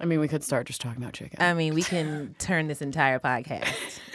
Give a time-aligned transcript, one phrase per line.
[0.00, 1.40] I mean, we could start just talking about chicken.
[1.40, 3.68] I mean, we can turn this entire podcast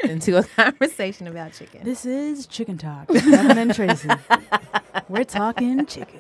[0.04, 1.84] into a conversation about chicken.
[1.84, 3.10] This is Chicken Talk.
[3.10, 4.10] with Heben and Tracy.
[5.10, 6.20] We're talking chicken.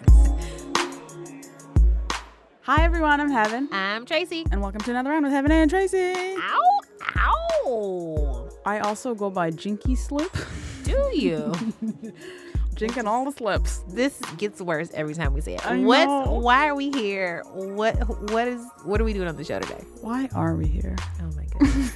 [2.62, 4.46] Hi everyone, I'm Heben, I'm Tracy.
[4.52, 6.14] and welcome to another round with Heben and Tracy.
[6.38, 6.80] Ow,
[7.18, 8.50] ow.
[8.66, 10.36] I also go by Jinky Slip,
[10.84, 11.54] Do you?
[12.78, 13.80] jinking all the slips.
[13.88, 15.66] this gets worse every time we say it.
[15.66, 16.40] I What's know.
[16.40, 17.44] why are we here?
[17.52, 17.96] What
[18.32, 19.84] what is what are we doing on the show today?
[20.02, 20.96] Why are we here?
[21.22, 21.92] Oh my goodness.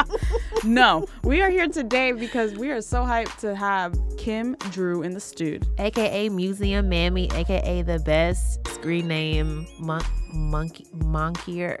[0.64, 5.12] No, we are here today because we are so hyped to have Kim Drew in
[5.12, 5.60] the studio.
[5.78, 10.02] AKA Museum Mammy, aka the best screen name mon-
[10.32, 11.78] monkey monkeyer.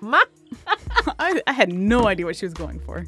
[0.00, 0.22] Mon-
[1.18, 3.06] I, I had no idea what she was going for,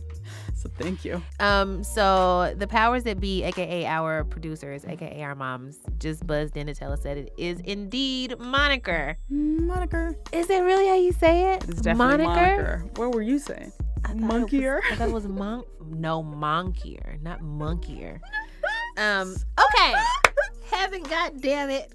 [0.65, 1.23] so thank you.
[1.41, 6.67] Um, so the powers that be, aka our producers, aka our moms, just buzzed in
[6.67, 9.17] to tell us that it is indeed moniker.
[9.29, 10.17] Moniker.
[10.33, 11.65] Is that really how you say it?
[11.69, 12.85] It's definitely moniker.
[12.97, 13.73] What were you saying?
[14.17, 14.81] monkier.
[14.81, 15.67] thought was- I thought it was monk.
[15.87, 18.21] No, monkier, not monkier.
[18.97, 19.35] Um.
[19.59, 19.93] Okay.
[20.71, 21.93] Heben, God damn it.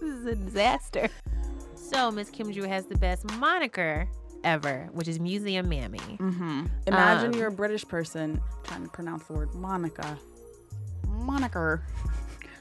[0.00, 1.08] this is a disaster.
[1.76, 4.08] So Miss Kim Drew has the best moniker
[4.44, 5.98] ever, which is Museum Mammy.
[5.98, 6.66] Mm-hmm.
[6.86, 10.18] Imagine Um, you're a British person trying to pronounce the word Monica.
[11.06, 11.82] Moniker.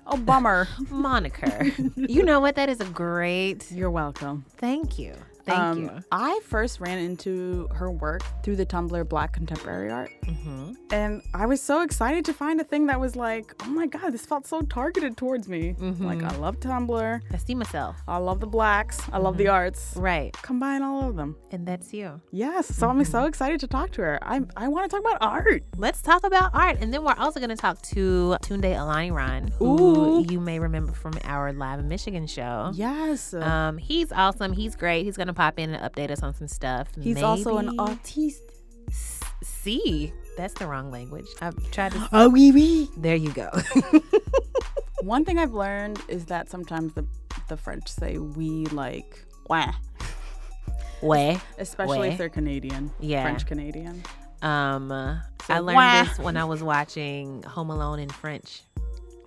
[0.08, 0.68] Oh, bummer.
[0.90, 1.66] Moniker.
[1.96, 2.56] you know what?
[2.56, 3.72] That is a great.
[3.72, 4.46] You're welcome.
[4.58, 5.14] Thank you.
[5.50, 5.92] Thank Um, you.
[6.12, 11.46] I first ran into her work through the Tumblr Black Contemporary Art, hmm and I
[11.46, 14.48] was so excited to find a thing that was like, oh my god, this felt
[14.48, 15.76] so targeted towards me.
[15.80, 17.22] Like, I love Tumblr.
[17.32, 17.98] I see myself.
[18.08, 19.00] I love the blacks.
[19.14, 19.94] I love the arts.
[19.96, 20.34] Right.
[20.42, 21.36] Combine all of them.
[21.52, 22.20] And that's you.
[22.32, 22.66] Yes.
[22.76, 24.20] So I'm so excited to talk to her.
[24.24, 25.64] I I want to talk about art.
[25.78, 26.78] Let's talk about art.
[26.82, 30.26] And then we're also going to talk to Tunde Olaniran, who Ooh.
[30.28, 32.72] you may remember from our Live in Michigan show.
[32.74, 33.34] Yes.
[33.36, 34.54] Um, he's awesome.
[34.54, 35.04] He's great.
[35.04, 36.90] He's going to pop in and update us on some stuff.
[37.02, 38.44] He's also an Maybe- artiste.
[39.42, 41.28] See, that's the wrong language.
[41.40, 42.10] I've tried to.
[42.12, 42.90] Oh, oui, oui.
[42.98, 43.50] There you go.
[45.02, 47.06] One thing I've learned is that sometimes the
[47.48, 49.72] the French say we like wah,
[51.02, 51.40] Way.
[51.58, 52.92] especially if they're Canadian.
[53.00, 53.24] Yeah.
[53.24, 54.04] French Canadian.
[54.42, 56.04] Um, uh, So, I learned wah.
[56.04, 58.64] this when I was watching Home Alone in French.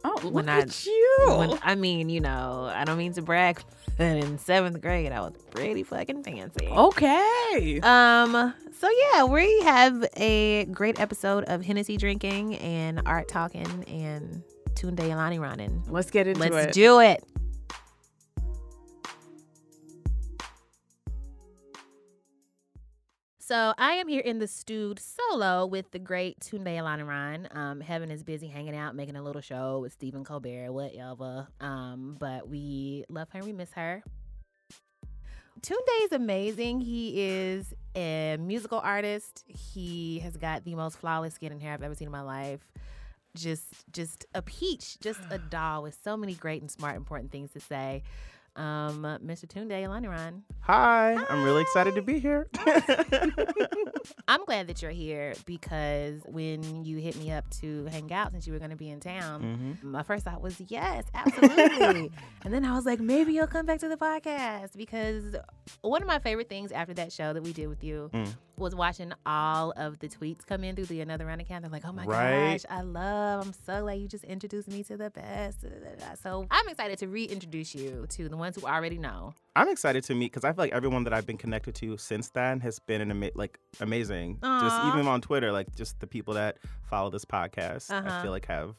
[0.05, 1.17] Oh, look When I- at you.
[1.37, 3.63] When, I mean, you know, I don't mean to brag,
[3.97, 6.67] but in seventh grade, I was pretty fucking fancy.
[6.69, 7.81] Okay.
[7.83, 8.55] Um.
[8.81, 14.43] So yeah, we have a great episode of Hennessy drinking and art talking and
[14.75, 15.85] Tunde Alani running.
[15.89, 16.53] Let's get into it.
[16.53, 17.23] Let's do it.
[23.53, 27.55] So I am here in the stewed solo with the great Tunde Olaniran.
[27.55, 31.49] Um, Heben is busy hanging out, making a little show with Stephen Colbert, whatever.
[31.61, 34.03] Um, but we love her, we miss her.
[35.61, 36.81] Tunde is amazing.
[36.81, 39.45] He is a musical artist.
[39.47, 42.67] He has got the most flawless skin and hair I've ever seen in my life.
[43.37, 47.51] Just, just a peach, just a doll with so many great and smart, important things
[47.51, 48.03] to say.
[48.55, 49.47] Um, Mr.
[49.47, 52.49] Tunde Olaniran, Hi, I'm really excited to be here.
[54.29, 58.47] I'm glad that you're here because when you hit me up to hang out since
[58.47, 62.11] you were going to be in town, hmm my first thought was yes, absolutely.
[62.45, 65.35] and then I was like, maybe you'll come back to the podcast because
[65.81, 68.35] one of my favorite things after that show that we did with you Mm.
[68.57, 71.63] Was watching all of the tweets come in through the Another Round account.
[71.63, 72.53] They're like, oh my Right.
[72.53, 75.65] gosh, I love, I'm so glad you just introduced me to the best.
[76.23, 79.35] So I'm excited to reintroduce you to the ones who already know.
[79.57, 82.31] I'm excited to meet because I feel like everyone that I've been connected to since
[82.31, 84.39] then has been an ama- like amazing.
[84.43, 88.09] Just even on Twitter, like just the people that follow this podcast, Uh-huh.
[88.11, 88.75] I feel like have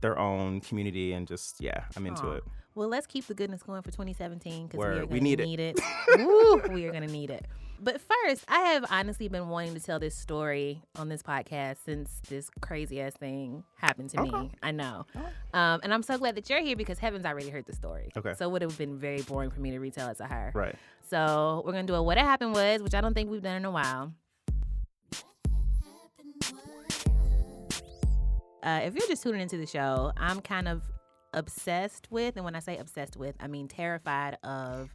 [0.00, 2.32] their own community and just yeah, I'm into Aw.
[2.36, 2.44] it.
[2.74, 5.60] Well, let's keep the goodness going for 2017 because we We going to need need
[5.60, 5.80] it.
[6.08, 6.18] it.
[6.18, 7.46] Woo, we are going to need it.
[7.78, 12.20] But first, I have honestly been wanting to tell this story on this podcast since
[12.28, 14.50] this crazy ass thing happened to me.
[14.62, 15.06] I know.
[15.52, 18.10] Um, and I'm so glad that you're here because Heben's already heard the story.
[18.16, 18.34] Okay.
[18.34, 20.52] So it would have been very boring for me to retell it to her.
[20.54, 20.74] Right.
[21.08, 23.42] So we're going to do a What it Happened Was, which I don't think we've
[23.42, 24.12] done in a while.
[28.62, 30.82] Uh, if you're just tuning into the show, I'm kind of
[31.34, 34.92] obsessed with, and when I say obsessed with, I mean terrified of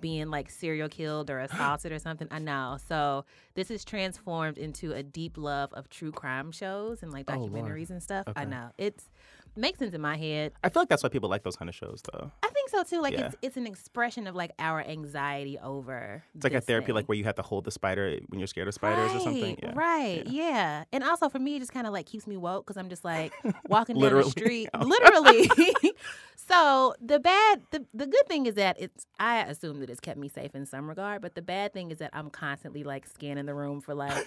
[0.00, 2.28] being like serial killed or assaulted or something.
[2.30, 2.78] I know.
[2.88, 3.24] So
[3.54, 7.90] this is transformed into a deep love of true crime shows and like Oh, documentaries
[7.90, 8.26] and stuff.
[8.34, 8.70] I know.
[8.78, 9.08] It's
[9.56, 10.52] Makes sense in my head.
[10.64, 12.30] I feel like that's why people like those kind of shows, though.
[12.42, 13.00] I think so too.
[13.02, 13.26] Like Yeah.
[13.26, 16.22] it's it's an expression of like our anxiety over.
[16.34, 16.94] It's like a therapy, thing.
[16.94, 19.56] like where you have to hold the spider when you're scared of spiders or something.
[19.56, 19.72] Right, Yeah.
[19.74, 20.26] Right.
[20.26, 20.84] Yeah.
[20.92, 23.04] And also for me, it just kind of like keeps me woke because I'm just
[23.04, 23.32] like
[23.68, 25.50] walking down the street, literally.
[26.36, 29.06] so the bad, the the good thing is that it's.
[29.18, 31.98] I assume that it's kept me safe in some regard, but the bad thing is
[31.98, 34.26] that I'm constantly like scanning the room for like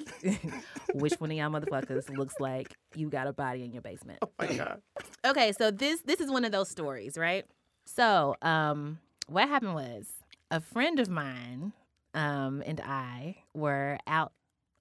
[0.94, 4.20] which one of y'all motherfuckers looks like you got a body in your basement.
[4.22, 4.82] Oh my god.
[5.26, 7.46] Okay, so this this is one of those stories, right?
[7.86, 10.08] So, um, what happened was
[10.52, 11.74] a friend of mine,
[12.14, 14.32] um, and I were out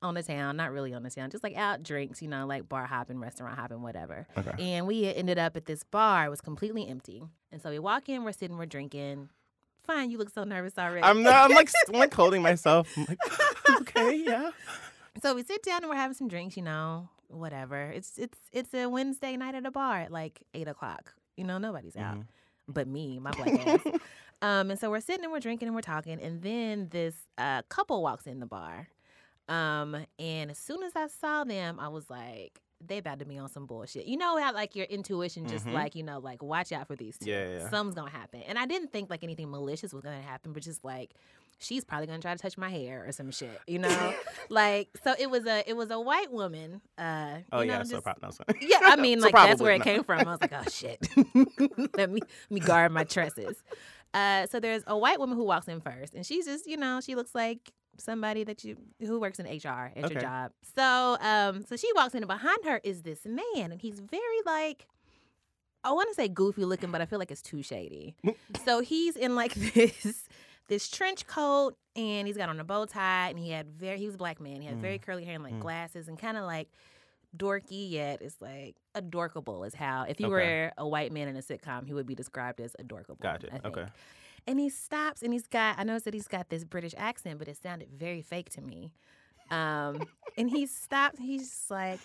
[0.03, 2.69] on the town, not really on the town, just like out drinks, you know, like
[2.69, 4.27] bar hopping, restaurant hopping, whatever.
[4.37, 4.73] Okay.
[4.73, 7.23] And we ended up at this bar, it was completely empty.
[7.53, 9.29] And so we walk in, we're sitting, we're drinking.
[9.85, 11.03] Fine, you look so nervous already.
[11.03, 11.51] I'm not.
[11.51, 12.93] I'm like, I'm like holding myself.
[12.97, 13.19] I'm like,
[13.81, 14.51] okay, yeah.
[15.23, 17.91] So we sit down and we're having some drinks, you know, whatever.
[17.91, 21.15] It's it's it's a Wednesday night at a bar at like eight o'clock.
[21.37, 22.27] You know, nobody's out Mhm.
[22.69, 23.81] but me, my black ass.
[24.43, 27.63] um, and so we're sitting and we're drinking and we're talking, and then this uh,
[27.69, 28.89] couple walks in the bar.
[29.49, 33.39] Um, and as soon as I saw them, I was like, they about to be
[33.39, 34.07] on some bullshit.
[34.07, 35.73] You know how like your intuition just Mhm.
[35.73, 37.31] like, you know, like watch out for these two.
[37.31, 37.71] Yeah, yeah.
[37.71, 38.43] Something's gonna happen.
[38.43, 41.15] And I didn't think like anything malicious was gonna happen, but just like
[41.63, 44.15] she's probably gonna try to touch my hair or some shit, you know?
[44.51, 46.81] like so it was a it was a white woman.
[46.99, 47.83] Uh Oh you know, yeah.
[47.85, 50.21] So just- probably no, so- yeah, I mean, So like that's where it came from.
[50.21, 51.07] I was like, oh shit,
[51.97, 53.63] let me let me guard my tresses.
[54.15, 57.01] Uh, so there's a white woman who walks in first, and she's just, you know,
[57.01, 60.13] she looks like somebody that you who works in HR at Okay.
[60.15, 60.53] your job.
[60.77, 64.41] So, um, so she walks in, and behind her is this man, and he's very
[64.45, 64.87] like.
[65.85, 68.15] I want to say goofy looking, but I feel like it's too shady.
[68.65, 70.29] so he's in like this
[70.69, 74.07] this trench coat, and he's got on a bow tie, and he had very he
[74.07, 74.61] was a black man.
[74.61, 75.61] He had very curly hair and like Mm.
[75.61, 76.69] glasses, and kind of like
[77.37, 80.33] dorky yet it's like adorkable is how if he Okay.
[80.33, 83.49] were a white man in a sitcom he would be described as adorkable Gotcha.
[83.67, 83.87] Okay.
[84.47, 87.49] and he stops and he's got i noticed that he's got this british accent but
[87.49, 88.93] it sounded very fake to me
[89.51, 92.01] um and he stops he's just like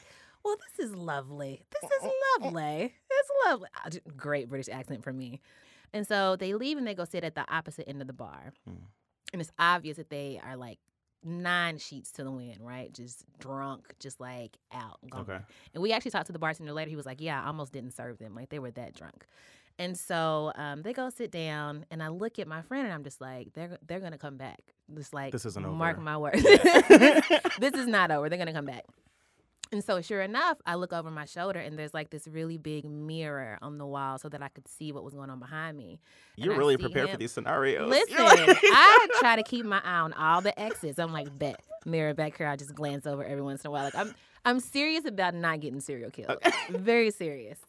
[0.45, 5.41] well this is lovely this is lovely it's lovely Ah, great british accent for me
[5.93, 8.53] and so they leave and they go sit at the opposite end of the bar
[8.67, 8.75] Hmm.
[9.33, 10.79] and it's obvious that they are like
[11.23, 12.93] nine sheets to the wind, right?
[12.93, 14.99] Just drunk, just like out.
[15.09, 15.21] gone.
[15.21, 15.39] Okay.
[15.73, 16.89] And we actually talked to the bartender later.
[16.89, 18.35] He was like, "Yeah, I almost didn't serve them.
[18.35, 19.25] Like they were that drunk."
[19.79, 23.03] And so um, they go sit down, and I look at my friend, and I'm
[23.03, 24.59] just like, "They're they're gonna come back.
[24.95, 26.03] Just like This isn't mark over.
[26.03, 26.41] my words.
[27.59, 28.29] this is not over.
[28.29, 28.85] They're gonna come back."
[29.71, 32.85] And so, sure enough, I look over my shoulder, and there's like this really big
[32.85, 35.99] mirror on the wall, so that I could see what was going on behind me.
[36.37, 37.89] And You're I really prepared for these scenarios.
[37.89, 40.99] Listen, like- I try to keep my eye on all the exits.
[40.99, 42.47] I'm like, bet mirror back here.
[42.47, 43.85] I just glance over every once in a while.
[43.85, 44.13] Like I'm,
[44.45, 46.43] I'm serious about not getting serial uh, killed.
[46.69, 47.59] Very serious.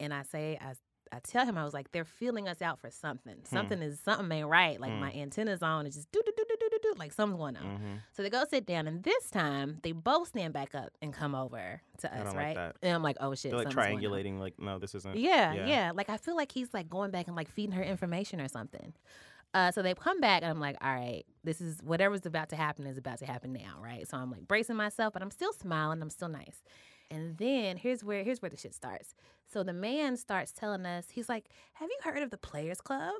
[0.00, 0.72] And I say, I,
[1.16, 3.36] I tell him, I was like, they're feeling us out for something.
[3.44, 4.80] Something is something ain't right.
[4.80, 5.00] Like Hmm.
[5.00, 5.86] my antennas on.
[5.86, 6.94] It's just do do do do do do do.
[6.98, 7.64] Like something's going on.
[7.64, 7.98] Mhm.
[8.12, 11.34] So they go sit down, and this time they both stand back up and come
[11.34, 12.54] over to us, don't like right?
[12.54, 12.76] that.
[12.82, 14.12] And I'm like, oh shit, They're like something's going on.
[14.22, 14.38] triangulating.
[14.38, 15.16] Like, no, this isn't.
[15.16, 15.66] Yeah, Yeah.
[15.66, 18.48] yeah, Like I feel like he's like going back and like feeding her information or
[18.48, 18.92] something.
[19.54, 22.56] Uh, so they come back and I'm like, all right, this is whatever's about to
[22.56, 24.06] happen is about to happen now, right?
[24.06, 26.02] So I'm like bracing myself, but I'm still smiling.
[26.02, 26.62] I'm still nice.
[27.10, 29.14] And then here's where here's where the shit starts.
[29.46, 33.14] So the man starts telling us, he's like, "Have you heard of the Players Club?"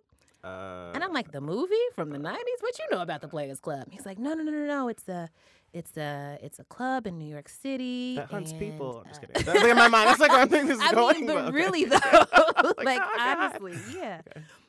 [0.44, 2.36] Uh, And I'm like, "The movie from the '90s?
[2.60, 4.88] What you know about the Players Club?" He's like, "No, no, no, no, no.
[4.88, 5.28] It's a,
[5.72, 9.02] it's a, it's a club in New York City that hunts and, people.
[9.04, 9.44] I'm just uh, kidding.
[9.44, 10.08] That's like in my mind.
[10.08, 11.16] That's like where I think this is I going.
[11.18, 11.50] mean, but okay.
[11.52, 14.20] really though, Like, like oh, honestly, yeah.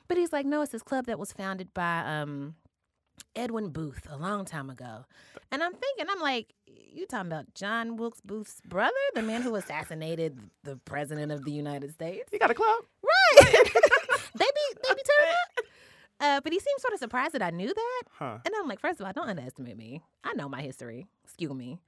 [0.08, 2.56] But he's like, no, it's this club that was founded by um
[3.36, 5.06] Edwin Booth a long time ago,
[5.52, 9.56] and I'm thinking, I'm like, you talking about John Wilkes Booth's brother, the man who
[9.56, 12.30] assassinated the president of the United States?
[12.34, 12.84] You got a club?
[13.04, 13.44] Right?
[14.36, 15.66] they be they be turning up.
[16.20, 18.04] Uh, but he seemed sort of surprised that I knew that.
[18.12, 18.38] Huh.
[18.44, 20.02] And I'm like, first of all, don't underestimate me.
[20.24, 21.08] I know my history.
[21.24, 21.80] Excuse me.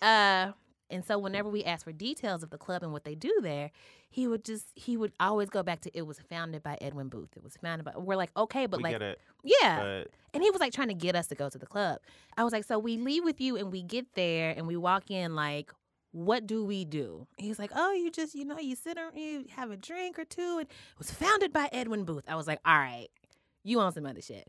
[0.00, 0.52] Uh,
[0.90, 3.70] and so whenever we asked for details of the club and what they do there,
[4.10, 7.30] he would just he would always go back to it was founded by Edwin Booth.
[7.36, 7.92] It was founded by.
[7.96, 9.18] We're like, okay, but we like, it.
[9.42, 9.78] yeah.
[9.78, 12.00] But And he was like trying to get us to go to the club.
[12.36, 15.10] I was like, so we leave with you and we get there and we walk
[15.10, 15.72] in like.
[16.16, 17.26] What do we do?
[17.38, 20.24] He's like, oh, you just, you know, you sit and you have a drink or
[20.24, 20.58] two.
[20.60, 22.22] And it was founded by Edwin Booth.
[22.28, 23.08] I was like, all right,
[23.64, 24.48] you on some other shit.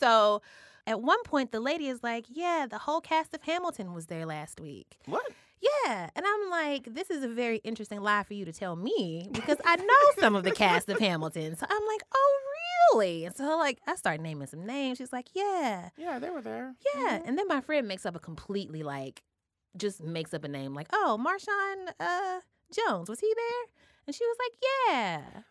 [0.00, 0.42] So
[0.86, 4.26] at one point, the lady is like, yeah, the whole cast of Hamilton was there
[4.26, 4.96] last week.
[5.06, 5.26] what?
[5.86, 6.10] Yeah.
[6.16, 9.58] And I'm like, this is a very interesting lie for you to tell me because
[9.64, 11.54] I know some of the cast of Hamilton.
[11.56, 12.38] So I'm like, oh,
[12.94, 13.24] really?
[13.26, 14.98] And so, like, I start naming some names.
[14.98, 16.74] She's like, yeah, Yeah, they were there.
[16.96, 17.20] yeah.
[17.24, 19.22] And then my friend makes up a completely, like,
[19.76, 22.40] just makes up a name like, oh, Marshawn uh,
[22.74, 23.64] Jones, was he there?
[24.08, 24.52] And she was like,
[24.90, 25.42] Yeah.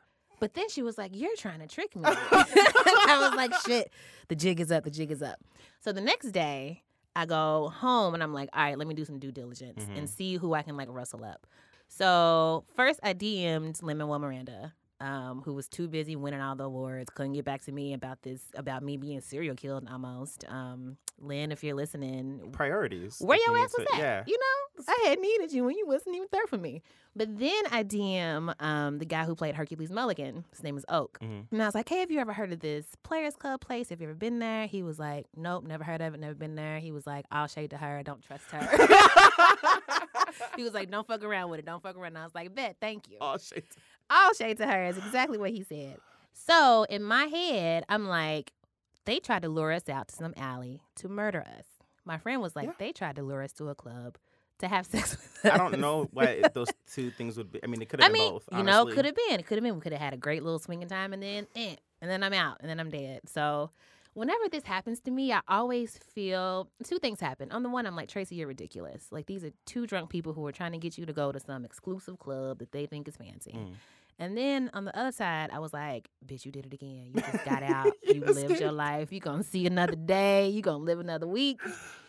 [0.41, 2.01] But then she was like, You're trying to trick me.
[2.05, 3.93] I was like, Shit,
[4.27, 5.39] the jig is up, the jig is up.
[5.79, 6.81] So the next day,
[7.15, 9.95] I go home and I'm like, All right, let me do some due diligence and
[9.95, 10.05] mm-hmm.
[10.07, 11.45] see who I can like rustle up.
[11.87, 14.73] So first, I DM'd Lin-Manuel Miranda.
[15.01, 18.21] Um, who was too busy winning all the awards, couldn't get back to me about
[18.21, 20.45] this, about me being serial killed almost.
[20.47, 23.17] Um, Lynn, if you're listening, Priorities.
[23.19, 23.99] where you your ass was to- at?
[23.99, 24.23] Yeah.
[24.27, 26.83] You know, I had needed you when you wasn't even there for me.
[27.15, 30.45] But then I DM um, the guy who played Hercules Mulligan.
[30.51, 31.19] His name is Oak.
[31.21, 31.47] Mhm.
[31.51, 33.89] And I was like, hey, have you ever heard of this Players Club place?
[33.89, 34.65] Have you ever been there?
[34.67, 36.79] He was like, nope, never heard of it, never been there.
[36.79, 38.01] He was like, I'll shade to her.
[38.03, 38.59] Don't trust her.
[40.55, 41.65] he was like, don't fuck around with it.
[41.65, 42.09] Don't fuck around.
[42.13, 43.17] And I was like, bet, thank you.
[43.21, 43.65] Oh shit.
[44.11, 45.97] All shade to her is exactly what he said.
[46.33, 48.51] So in my head, I'm like,
[49.05, 51.65] they tried to lure us out to some alley to murder us.
[52.05, 52.73] My friend was like, Yeah.
[52.77, 54.17] they tried to lure us to a club
[54.59, 55.51] to have sex with us.
[55.53, 57.63] I don't know what those two things would be.
[57.63, 58.49] I mean, it could have I been mean, both.
[58.51, 58.95] you know, honestly.
[58.95, 59.39] could have been.
[59.39, 59.75] It could have been.
[59.75, 62.33] We could have had a great little swinging time, and then, eh, and then I'm
[62.33, 63.21] out, and then I'm dead.
[63.27, 63.69] So,
[64.13, 67.51] whenever this happens to me, I always feel two things happen.
[67.51, 69.07] On the one, I'm like, Tracy, you're ridiculous.
[69.11, 71.39] Like these are two drunk people who are trying to get you to go to
[71.39, 73.53] some exclusive club that they think is fancy.
[73.53, 73.73] Mm.
[74.21, 77.11] And then on the other side, I was like, bitch, you did it again.
[77.13, 77.91] You just got out.
[78.07, 79.11] you You lived your life.
[79.11, 80.47] You're going to see another day.
[80.49, 81.59] You're going to live another week.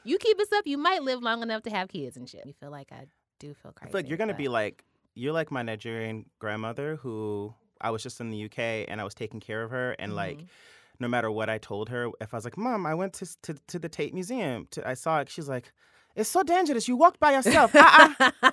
[0.05, 2.43] You keep this up, you might live long enough to have kids and shit.
[2.45, 3.07] You feel like I
[3.41, 3.93] do feel I crazy.
[3.93, 8.21] feel like you're gonna be like you're like my Nigerian grandmother who I was just
[8.21, 10.47] in the UK and I was taking care of her and like Mhm.
[11.01, 13.55] no matter what I told her, if I was like, "Mom, I went to to,
[13.69, 15.73] to the Tate Museum, to, I saw it," she's like,
[16.15, 16.89] "It's so dangerous.
[16.89, 18.31] You walked by yourself." uh-uh.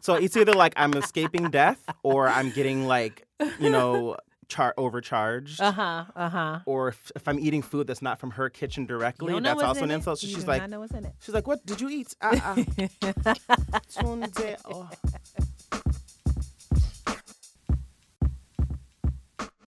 [0.00, 3.26] So it's either like I'm escaping death or I'm getting like
[3.58, 4.16] you know
[4.48, 5.60] char- overcharged.
[5.60, 6.04] Uh huh.
[6.14, 6.58] Uh huh.
[6.66, 9.90] Or if, if I'm eating food that's not from her kitchen directly, that's also an
[9.90, 10.18] insult.
[10.18, 11.12] So she's like, know what's in it.
[11.20, 12.54] she's like, "What did you eat?" Uh, uh.
[13.94, 14.88] Tunde, oh.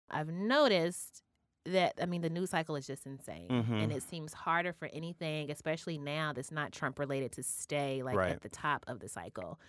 [0.10, 1.22] I've noticed
[1.68, 3.84] that I mean the news cycle is just insane, Mhm.
[3.84, 8.16] and it seems harder for anything, especially now that's not Trump related, to stay like
[8.16, 8.32] Right.
[8.32, 9.60] at the top of the cycle.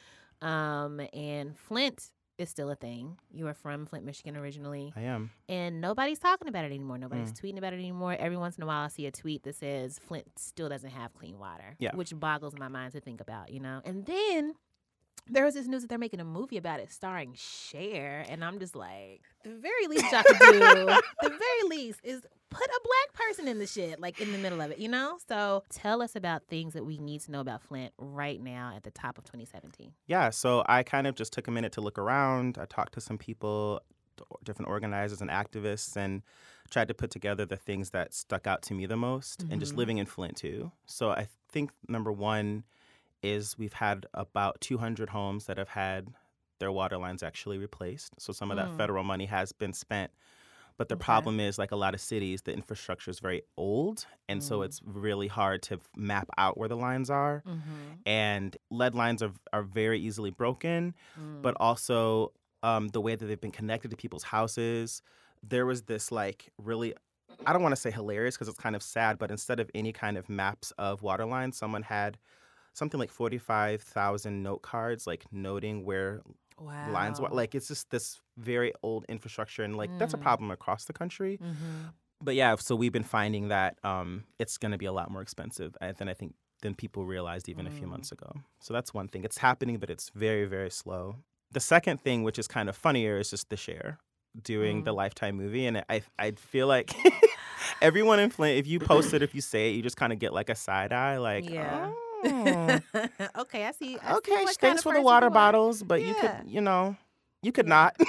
[0.40, 3.19] Um, and Flint is still a thing.
[3.33, 5.31] You are from Flint, Michigan originally, I am.
[5.49, 6.97] and nobody's talking about it anymore.
[6.97, 7.40] Nobody's Mm.
[7.40, 8.14] tweeting about it anymore.
[8.17, 11.12] Every once in a while, I see a tweet that says Flint still doesn't have
[11.14, 11.97] clean water, Yeah.
[11.97, 13.81] which boggles my mind to think about, you know.
[13.85, 14.55] And then
[15.30, 18.58] there was this news that they're making a movie about it starring Cher, and I'm
[18.58, 20.87] just like, the very least y'all could do,
[21.23, 24.61] the very least, is put a black person in the shit, like in the middle
[24.61, 25.18] of it, you know.
[25.28, 28.85] So tell us about things that we need to know about Flint right now at
[28.85, 29.92] the top of 2017.
[30.06, 32.56] Yeah, so I kind of just took a minute to look around.
[32.58, 33.82] I talked to some people,
[34.44, 36.23] different organizers and activists, and
[36.70, 39.75] tried to put together the things that stuck out to me the most, and just
[39.75, 39.78] Mhm.
[39.78, 40.73] living in Flint too.
[40.87, 42.64] So I think number one
[43.22, 46.08] is we've had about 200 homes that have had
[46.60, 48.20] their water lines actually replaced.
[48.20, 48.76] So some of that Mm.
[48.76, 50.10] federal money has been spent.
[50.76, 51.04] But the Okay.
[51.04, 54.06] problem is, like a lot of cities, the infrastructure is very old.
[54.28, 54.64] And so Mm.
[54.64, 58.00] it's really hard to map out where the lines are Mm-hmm.
[58.06, 60.94] and lead lines are, are very easily broken
[61.42, 62.32] but also
[62.62, 65.02] um, the way that they've been connected to people's houses
[65.42, 66.94] there was this like really
[67.46, 69.92] i don't want to say hilarious because it's kind of sad but instead of any
[69.92, 72.18] kind of maps of water lines someone had
[72.78, 76.23] something like 45000 note cards like noting where
[76.58, 76.90] wow.
[76.90, 80.23] lines were like it's just this very old infrastructure and like that's a Mm.
[80.23, 81.88] problem across the country Mm-hmm.
[82.23, 85.23] but yeah so we've been finding that um, it's going to be a lot more
[85.23, 87.90] expensive uh, than i think than people realized even a few Mm.
[87.94, 88.30] months ago
[88.61, 91.16] so that's one thing it's happening but it's very very slow
[91.52, 93.99] the second thing which is kind of funnier is just the Cher
[94.52, 94.97] doing the Mm.
[95.02, 96.88] lifetime movie and i i feel like
[97.88, 100.18] everyone in flint if you post it if you say it you just kind of
[100.18, 101.88] get like a side eye like Yeah.
[101.90, 102.98] "Oh, Hmm.
[103.40, 103.98] okay, I see.
[103.98, 106.96] I okay kind thanks for the water bottles but you could you know
[107.42, 108.04] you could not you,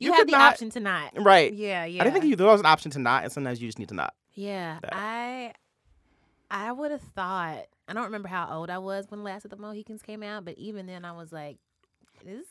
[0.00, 1.12] You have the not- option to not.
[1.22, 2.00] right Yeah, yeah.
[2.00, 3.88] i didn't think you, there was an option to not and sometimes you just need
[3.90, 4.92] to not Yeah, that.
[4.94, 5.52] I
[6.50, 7.66] I would have thought.
[7.88, 10.56] I don't remember how old I was when Last of the Mohicans came out, but
[10.56, 11.58] even then, I was like,
[12.24, 12.46] "This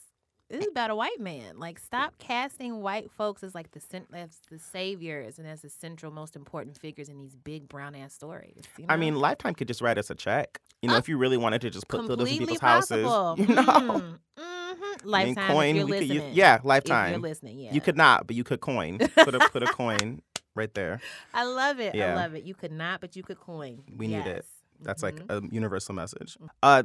[0.50, 1.58] this is about a white man.
[1.60, 3.82] Like, stop casting white folks as like the
[4.13, 8.13] as the saviors and as the central, most important figures in these big brown ass
[8.13, 10.60] stories." you I mean, Lifetime could just write us a check.
[10.82, 13.36] You know, Uh, if you really wanted to just put photos in people's possible.
[13.38, 13.48] houses.
[13.50, 14.20] You know, Mhm, mhm.
[14.38, 15.70] I mean, Lifetime, coin.
[15.70, 16.27] if you're could listening.
[16.27, 17.22] use, yeah, if you're Lifetime.
[17.22, 17.74] listening, yeah.
[17.74, 19.00] You could not, but you could coin.
[19.00, 20.22] Put a put a coin
[20.56, 21.00] right there.
[21.34, 21.96] I love it.
[21.96, 22.44] I love it.
[22.44, 23.84] You could not, but you could coin.
[23.96, 24.46] We need it.
[24.46, 24.46] Yes.
[24.82, 25.04] That's Mhm.
[25.04, 26.38] like a universal message.
[26.62, 26.84] Uh,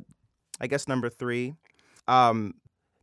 [0.60, 1.54] I guess number three,
[2.08, 2.54] um,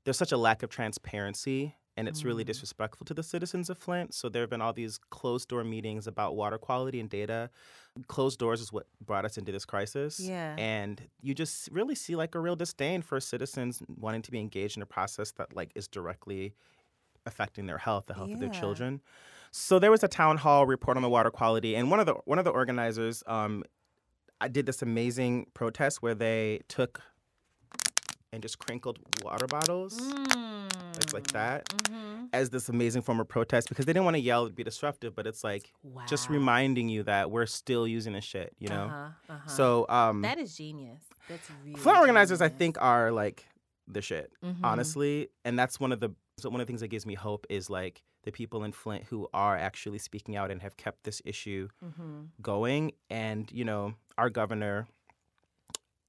[0.09, 2.47] there's such a lack of transparency and it's really Mm.
[2.47, 4.15] disrespectful to the citizens of Flint.
[4.15, 7.51] So there have been all these closed door meetings about water quality and data.
[8.07, 10.19] Closed doors is what brought us into this crisis.
[10.19, 10.55] Yeah.
[10.57, 14.77] And you just really see like a real disdain for citizens wanting to be engaged
[14.77, 16.55] in a process that like is directly
[17.27, 19.01] affecting their health, the health of their children.
[19.51, 22.15] So there was a town hall report on the water quality, and one of the
[22.25, 23.63] one of the organizers, um,
[24.41, 27.01] I did this amazing protest where they took
[28.33, 29.97] and just crinkled water bottles.
[30.97, 32.25] It's like that Mm-hmm.
[32.33, 35.25] as this amazing form of protest because they didn't want to yell be disruptive, but
[35.25, 36.03] it's like Wow.
[36.07, 38.85] just reminding you that we're still using this shit, you know.
[38.85, 39.49] Uh-huh, uh-huh.
[39.49, 41.01] So um, that is genius.
[41.27, 43.45] That's really Flint organizers, I think, are like
[43.87, 44.57] the shit, Mhm.
[44.63, 45.29] honestly.
[45.45, 47.69] And that's one of the so one of the things that gives me hope is
[47.69, 51.67] like the people in Flint who are actually speaking out and have kept this issue
[51.83, 52.29] Mhm.
[52.41, 52.91] going.
[53.09, 54.87] And you know, our governor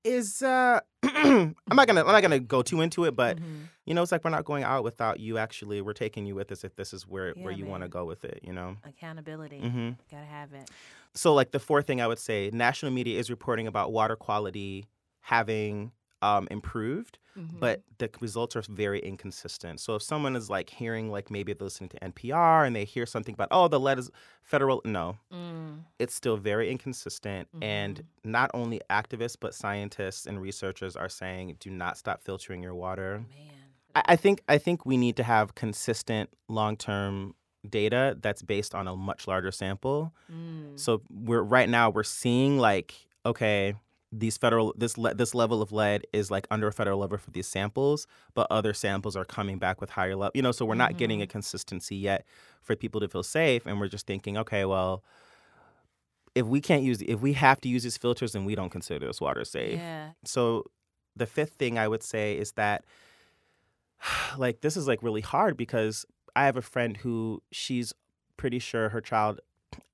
[0.04, 0.42] is.
[0.42, 2.00] uh I'm not gonna.
[2.00, 3.68] I'm not gonna go too into it, but Mhm.
[3.86, 5.38] you know, it's like we're not going out without you.
[5.38, 7.88] Actually, we're taking you with us if this is where Yeah, where you want to
[7.88, 8.40] go with it.
[8.42, 8.76] You know.
[8.84, 9.58] accountability.
[9.60, 10.70] hmm Gotta have it.
[11.14, 14.86] So, like the fourth thing I would say, national media is reporting about water quality
[15.20, 15.92] having
[16.22, 17.60] um, improved, Mm-hmm.
[17.60, 19.78] but the results are very inconsistent.
[19.78, 23.06] So, if someone is like hearing, like maybe they're listening to NPR and they hear
[23.06, 24.10] something about, oh, the lead is
[24.42, 25.84] federal, no, Mm.
[26.00, 27.48] it's still very inconsistent.
[27.62, 28.30] And Mm-hmm.
[28.32, 33.24] not only activists, but scientists and researchers are saying, do not stop filtering your water.
[33.30, 33.46] Man.
[33.94, 37.34] I, I think I think we need to have consistent long term
[37.68, 40.12] data that's based on a much larger sample.
[40.30, 40.78] Mm.
[40.78, 43.74] So we're right now we're seeing like okay,
[44.12, 47.30] these federal this le- this level of lead is like under a federal level for
[47.30, 50.32] these samples, but other samples are coming back with higher level.
[50.34, 52.24] You know, so we're not getting a consistency yet
[52.62, 55.02] for people to feel safe, and we're just thinking, okay, well.
[56.32, 59.04] If we can't use, if we have to use these filters, then we don't consider
[59.04, 59.80] this water safe.
[59.80, 60.10] Yeah.
[60.24, 60.62] So,
[61.16, 62.84] the fifth thing I would say is that,
[64.38, 67.92] like, this is like really hard because I have a friend who she's
[68.36, 69.40] pretty sure her child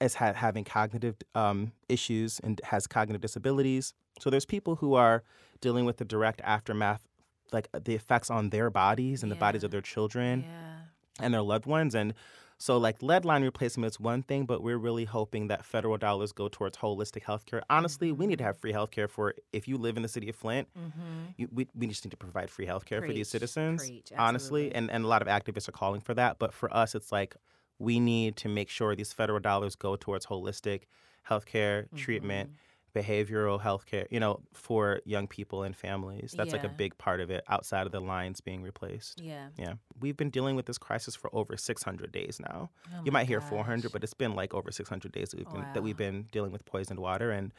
[0.00, 3.94] is ha- having cognitive um, issues and has cognitive disabilities.
[4.20, 5.23] So there's people who are
[5.61, 7.06] dealing with the direct aftermath,
[7.52, 10.80] like the effects on their bodies and the bodies of their children Yeah.
[11.25, 11.94] and their loved ones.
[11.94, 12.14] And
[12.58, 16.32] so, like, lead line replacement is one thing, but we're really hoping that federal dollars
[16.32, 17.61] go towards holistic healthcare.
[17.68, 20.37] Honestly, we need to have free healthcare for if you live in the city of
[20.37, 20.66] Flint.
[20.78, 21.00] Mm-hmm.
[21.37, 23.82] You, we, we just need to provide free healthcare for these citizens.
[23.87, 26.38] preach, honestly, and, and a lot of activists are calling for that.
[26.38, 27.37] But for us, it's like
[27.78, 30.85] we need to make sure these federal dollars go towards holistic
[31.28, 31.96] healthcare Mm-hmm.
[31.96, 32.50] treatment,
[32.96, 34.06] behavioral healthcare.
[34.11, 36.35] You know, for young people and families.
[36.37, 37.44] That's like a big part of it.
[37.48, 39.20] Outside of the lines being replaced.
[39.20, 39.48] Yeah.
[39.56, 42.70] Yeah, we've been dealing with this crisis for over 600 days now.
[42.94, 45.66] Oh you might hear 400, but it's been like over 600 days that we've been
[45.74, 47.52] that we've been dealing with poisoned water, and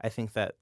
[0.00, 0.56] I think that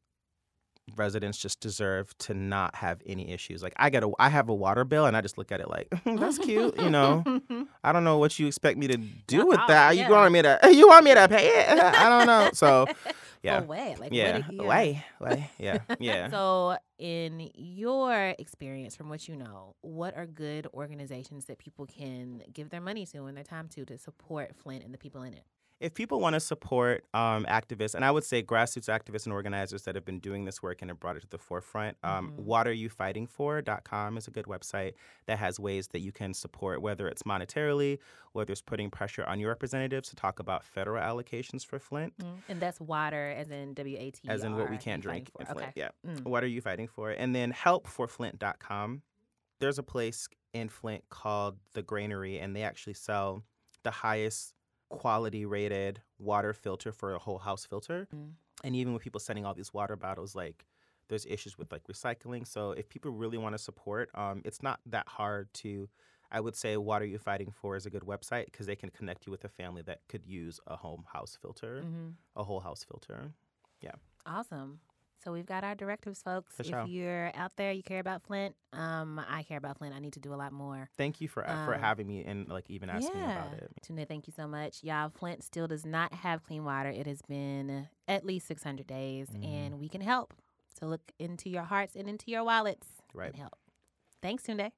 [0.96, 3.62] residents just deserve to not have any issues.
[3.62, 5.68] Like I get a, I have a water bill, and I just look at it
[5.68, 7.22] like that's cute, you know.
[7.84, 9.96] I don't know what you expect me to do with that.
[9.96, 10.10] You yeah.
[10.10, 10.58] want me to?
[10.78, 11.78] You want me to pay it?
[11.78, 12.50] I don't know.
[12.52, 12.86] So,
[13.42, 13.98] yeah, wait.
[13.98, 16.30] Like, yeah, What, do- way, way, yeah, yeah.
[16.30, 22.42] So, in your experience, from what you know, what are good organizations that people can
[22.52, 25.34] give their money to and their time to to support Flint and the people in
[25.34, 25.44] it?
[25.80, 29.82] If people want to support um, activists, and I would say grassroots activists and organizers
[29.82, 32.44] that have been doing this work and have brought it to the forefront, um, Mhm.
[32.44, 34.94] whatareyoufightingfor.com is a good website
[35.26, 37.98] that has ways that you can support, whether it's monetarily,
[38.32, 42.12] whether it's putting pressure on your representatives to talk about federal allocations for Flint,
[42.48, 44.28] And that's water, as in W A T.
[44.28, 45.46] as in what we can't drink in.
[45.46, 45.60] Flint.
[45.60, 45.72] Okay.
[45.76, 45.90] Yeah.
[46.06, 46.24] Mm.
[46.24, 47.10] What are you fighting for?
[47.10, 49.02] And then helpforflint.com.
[49.60, 53.42] There's a place in Flint called The Granary, and they actually sell
[53.82, 54.54] the highest
[54.88, 58.08] quality rated water filter for a whole house filter.
[58.14, 58.32] Mm.
[58.64, 60.66] And even with people sending all these water bottles, like
[61.08, 62.46] there's issues with like recycling.
[62.46, 65.88] So if people really want to support, um, it's not that hard to.
[66.30, 68.90] I would say What Are You Fighting For is a good website because they can
[68.90, 72.14] connect you with a family that could use a home house filter, Mhm.
[72.36, 73.32] a whole house filter.
[73.80, 73.94] Yeah.
[74.26, 74.80] Awesome.
[75.24, 76.54] So we've got our directives, folks.
[76.54, 76.86] For if sure.
[76.86, 78.54] you're out there, you care about Flint.
[78.72, 79.94] Um, I care about Flint.
[79.94, 80.88] I need to do a lot more.
[80.96, 83.70] Thank you for for Um, having me and like even asking me about it.
[83.82, 84.84] Tuna, thank you so much.
[84.84, 86.90] Y'all, Flint still does not have clean water.
[86.90, 89.44] It has been at least 600 days, Mhm.
[89.44, 90.34] and we can help.
[90.78, 93.30] So look into your hearts and into your wallets Right.
[93.30, 93.58] and help.
[94.22, 94.70] Thanks, Tunde.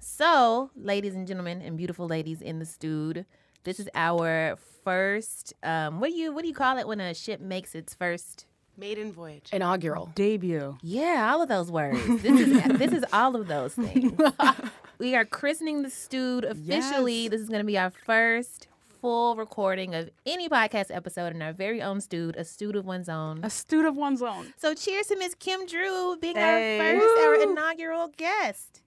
[0.00, 3.24] So, ladies and gentlemen, and beautiful ladies in the studio,
[3.64, 5.54] this is our first.
[5.62, 8.46] Um, what do you what do you call it when a ship makes its first?
[8.76, 9.48] Maiden voyage.
[9.52, 10.12] Inaugural.
[10.14, 10.78] Debut.
[10.82, 12.00] Yeah, all of those words.
[12.22, 14.12] This is this is all of those things.
[14.98, 17.22] we are christening the Stewed officially.
[17.22, 17.30] Yes.
[17.32, 18.68] This is going to be our first
[19.00, 23.08] full recording of any podcast episode in our very own Stewed, a Stewed of one's
[23.08, 23.40] own.
[23.44, 24.52] A student of one's own.
[24.56, 26.78] So cheers to Miss Kim Drew being Hey.
[26.78, 28.80] our first, our inaugural guest.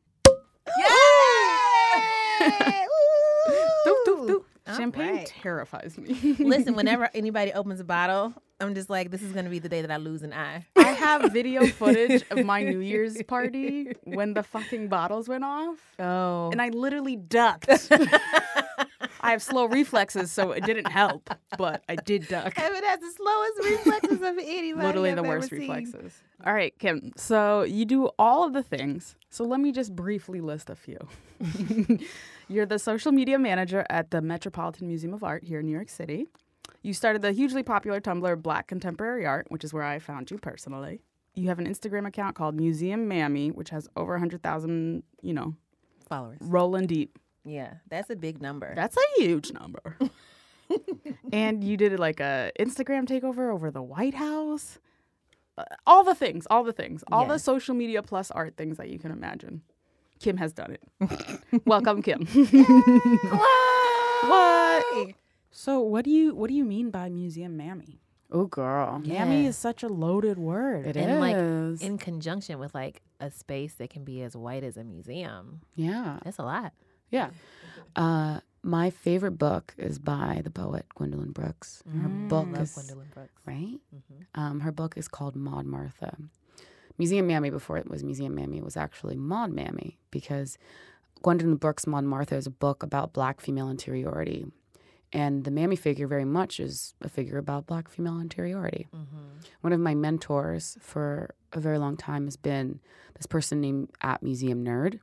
[0.77, 0.85] Yay!
[3.85, 4.43] Doop, doop, doop.
[4.67, 5.25] All Champagne right.
[5.27, 6.13] terrifies me.
[6.39, 9.81] Listen, whenever anybody opens a bottle, I'm just like, this is gonna be the day
[9.81, 10.65] that I lose an eye.
[10.75, 15.77] I have video footage of my New Year's party when the fucking bottles went off,
[15.99, 16.51] Oh.
[16.51, 17.69] and I literally ducked.
[19.21, 22.53] I have slow reflexes, so it didn't help, but I did duck.
[22.55, 24.73] Heben has the slowest reflexes of anybody.
[24.87, 25.59] Literally I've the ever worst seen.
[25.59, 26.21] reflexes.
[26.45, 27.11] All right, Kim.
[27.15, 29.15] So you do all of the things.
[29.29, 30.97] So let me just briefly list a few.
[32.47, 35.89] You're the social media manager at the Metropolitan Museum of Art here in New York
[35.89, 36.27] City.
[36.81, 40.37] You started the hugely popular Tumblr Black Contemporary Art, which is where I found you
[40.37, 41.01] personally.
[41.35, 45.55] You have an Instagram account called Museum Mammy, which has over 100,000, you know,
[46.09, 46.39] Followers.
[46.41, 47.17] rolling deep.
[47.43, 48.73] Yeah, that's a big number.
[48.75, 49.97] That's a huge number.
[51.33, 54.79] and you did like a Instagram takeover over the White House.
[55.57, 57.33] Uh, all the things, all the things, all Yeah.
[57.33, 59.63] the social media plus art things that you can imagine.
[60.19, 60.83] Kim has done it.
[61.65, 62.25] Welcome, Kim.
[64.21, 64.85] what?
[65.51, 67.99] So, what do you what do you mean by museum mammy?
[68.33, 68.99] Oh, girl.
[69.05, 69.49] Mammy Yeah.
[69.49, 70.87] is such a loaded word.
[70.87, 71.35] It and like
[71.81, 75.61] in conjunction with like a space that can be as white as a museum.
[75.75, 76.19] yeah.
[76.23, 76.71] That's a lot.
[77.11, 77.29] Yeah.
[77.95, 81.83] Uh, my favorite book is by the poet Gwendolyn Brooks.
[82.01, 83.31] Her book Love is Gwendolyn Brooks.
[83.45, 83.79] right.
[83.93, 84.25] Mhm.
[84.35, 86.15] Um, her book is called Maud Martha.
[86.97, 90.57] Museum Mammy before it was Museum Mammy was actually Maud Mammy because
[91.23, 94.45] Gwendolyn Brooks' Maud Martha is a book about black female interiority.
[95.13, 98.87] And the Mammy figure very much is a figure about black female interiority.
[98.93, 99.45] Mhm.
[99.61, 102.79] One of my mentors for a very long time has been
[103.15, 104.99] this person named at Museum Nerd.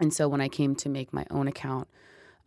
[0.00, 1.86] And so when I came to make my own account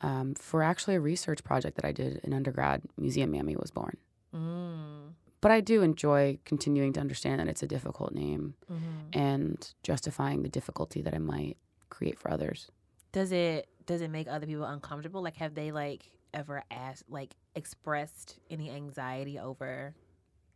[0.01, 3.95] um, for actually a research project that I did in undergrad, Museum Mammy was born.
[4.35, 5.13] Mm.
[5.39, 9.13] But I do enjoy continuing to understand that it's a difficult name Mhm.
[9.13, 11.57] and justifying the difficulty that I might
[11.89, 12.69] create for others.
[13.11, 15.21] Does it does it make other people uncomfortable?
[15.21, 19.93] Like, have they like ever asked, like, expressed any anxiety over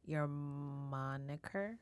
[0.05, 1.77] your moniker?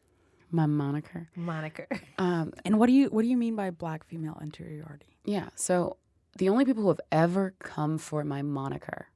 [0.51, 1.27] My moniker.
[1.35, 1.87] Moniker.
[2.17, 5.17] Um, And what do you what do you mean by black female interiority?
[5.25, 5.49] yeah.
[5.55, 5.97] So
[6.37, 9.07] the only people who have ever come for my moniker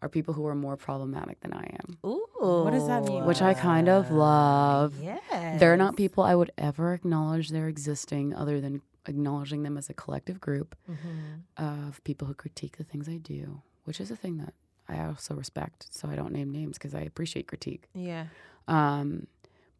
[0.00, 1.98] are people who are more problematic than I am.
[2.08, 2.24] Ooh.
[2.64, 3.24] What does that mean?
[3.24, 4.94] Which I kind of love.
[5.02, 5.56] Yeah.
[5.58, 9.94] They're not people I would ever acknowledge their existing other than acknowledging them as a
[9.94, 11.64] collective group Mm-hmm.
[11.64, 14.54] of people who critique the things I do, which is a thing that
[14.88, 15.88] I also respect.
[15.90, 17.88] So I don't name names because I appreciate critique.
[17.94, 18.26] Yeah.
[18.68, 19.26] Um,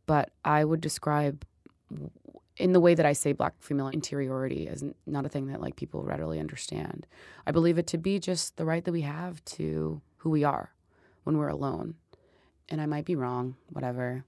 [0.09, 1.45] but I would describe,
[2.57, 5.61] in the way that I say black female interiority, as n- not a thing that
[5.61, 7.07] like people readily understand.
[7.47, 10.73] I believe it to be just the right that we have to who we are
[11.25, 11.95] when we're alone.
[12.71, 14.25] And I might be wrong, whatever.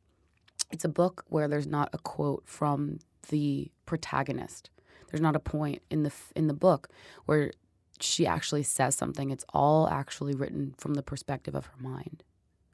[0.71, 2.99] It's a book where there's not a quote from
[3.31, 4.69] the protagonist.
[5.11, 6.91] There's not a point in the in the book
[7.25, 7.53] where
[8.01, 9.31] she actually says something.
[9.31, 12.23] It's all actually written from the perspective of her mind.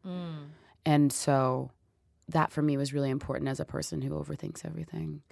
[0.05, 0.49] Mm.
[0.85, 1.71] And so
[2.29, 5.23] that for me was really important as a person who overthinks everything.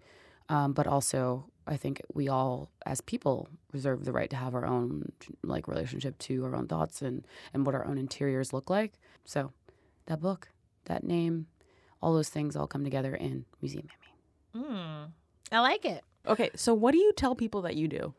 [0.48, 4.66] Um, but also, I think we all, as people, reserve the right to have our
[4.66, 5.10] own
[5.42, 8.92] like relationship to our own thoughts and and what our own interiors look like.
[9.24, 9.52] So,
[10.06, 10.48] that book,
[10.84, 11.46] that name,
[12.02, 13.88] all those things all come together in Museum
[14.52, 14.68] Mammy.
[14.68, 15.10] Mm.
[15.50, 16.04] I like it.
[16.26, 18.14] Okay, so what do you tell people that you do?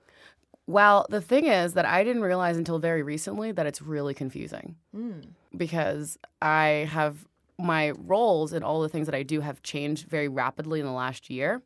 [0.68, 4.76] Well, the thing is that I didn't realize until very recently that it's really confusing.
[4.96, 5.28] Mm.
[5.56, 7.26] because I have
[7.58, 10.92] my roles and all the things that I do have changed very rapidly in the
[10.92, 11.62] last year.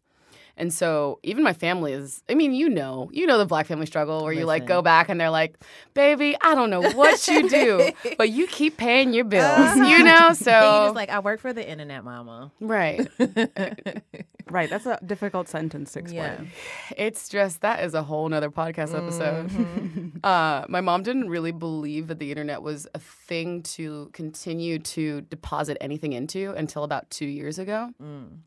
[0.59, 3.85] And so even my family is I mean, you know, you know the black family
[3.85, 5.57] struggle where you like go back and they're like,
[5.93, 10.33] "Baby, I don't know what you do, but you keep paying your bills." You know?
[10.33, 12.51] So you like, I work for the internet, mama.
[12.59, 13.07] right.
[14.51, 16.23] Right, that's a difficult sentence to explain.
[16.23, 16.95] Yeah.
[16.97, 20.11] It's just that is a whole nother podcast episode.
[20.23, 25.21] Uh, my mom didn't really believe that the internet was a thing to continue to
[25.21, 27.91] deposit anything into until about two years ago.
[28.01, 28.39] Mm.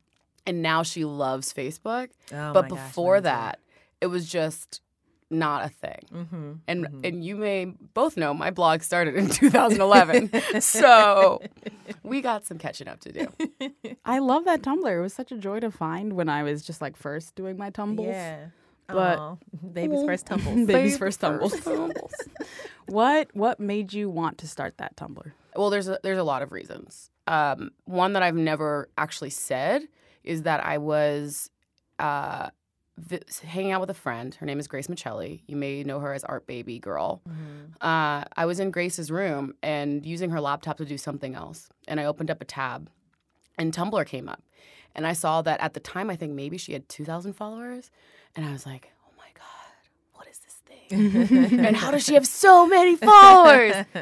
[0.46, 2.08] And now she loves Facebook.
[2.32, 3.58] Oh but my gosh, before mine that,
[4.00, 4.80] it was just
[5.30, 6.00] not a thing.
[6.12, 6.58] Mhm.
[6.68, 7.06] And Mhm.
[7.08, 10.60] and you may both know my blog started in 2011.
[10.60, 11.40] so
[12.02, 13.28] we got some catching up to do.
[14.04, 14.94] I love that Tumblr.
[14.98, 17.70] It was such a joy to find when I was just like first doing my
[17.70, 18.08] tumbles.
[18.08, 18.46] Yeah.
[18.88, 19.36] But- Aw,
[19.72, 20.66] baby's first tumbles.
[20.66, 21.58] Baby's first tumbles.
[21.60, 22.12] tumbles.
[22.86, 25.32] What what made you want to start that Tumblr?
[25.56, 27.10] Well, there's a, there's a lot of reasons.
[27.26, 29.82] Um, one that I've never actually said
[30.24, 31.50] is that I was
[31.98, 32.48] uh,
[32.98, 34.34] vi- hanging out with a friend.
[34.34, 35.42] Her name is Grace Miceli.
[35.46, 37.22] You may know her as Art Baby Girl.
[37.28, 37.72] Mhm.
[37.80, 41.68] uh, I was in Grace's room and using her laptop to do something else.
[41.88, 42.90] And I opened up a tab
[43.58, 44.42] and Tumblr came up.
[44.94, 47.90] And I saw that at the time, I think maybe she had 2,000 followers.
[48.36, 48.92] And I was like,
[50.92, 53.74] and how does she have so many followers?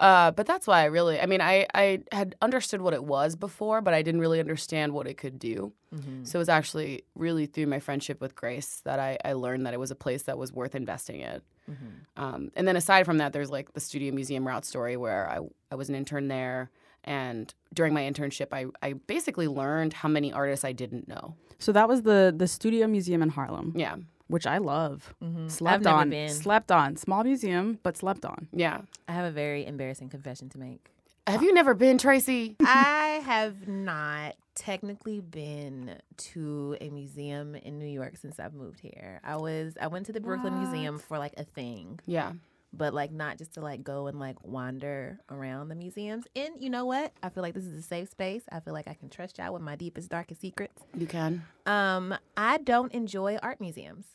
[0.00, 3.36] Uh, but that's why I really, I mean, I, I had understood what it was
[3.36, 5.72] before, but I didn't really understand what it could do.
[5.94, 6.24] Mm-hmm.
[6.24, 9.72] So it was actually really through my friendship with Grace that I, I learned that
[9.72, 11.40] it was a place that was worth investing in.
[11.70, 12.22] Mm-hmm.
[12.22, 15.38] Um, and then aside from that, there's like the Studio Museum route story where I,
[15.72, 16.70] I was an intern there.
[17.04, 21.34] And during my internship, I, I basically learned how many artists I didn't know.
[21.58, 23.96] So that was the the Studio Museum in Harlem, Yeah.
[24.28, 25.14] Which I love.
[25.22, 25.44] Mhm.
[25.46, 26.28] I've Slept never on, been.
[26.30, 26.96] slept on.
[26.96, 28.48] Small museum, but slept on.
[28.52, 28.82] Yeah.
[29.08, 30.90] I have a very embarrassing confession to make.
[31.26, 32.56] Have you never been, Tracy?
[32.60, 39.20] I have not technically been to a museum in New York since I've moved here.
[39.24, 42.32] I was I went to the Brooklyn Museum for like a thing, Yeah.
[42.76, 46.24] But like not just to like go and like wander around the museums.
[46.34, 47.12] And you know what?
[47.22, 48.42] I feel like this is a safe space.
[48.50, 50.82] I feel like I can trust y'all with my deepest darkest secrets.
[50.96, 51.42] You can.
[51.66, 54.06] Um, I don't enjoy art museums.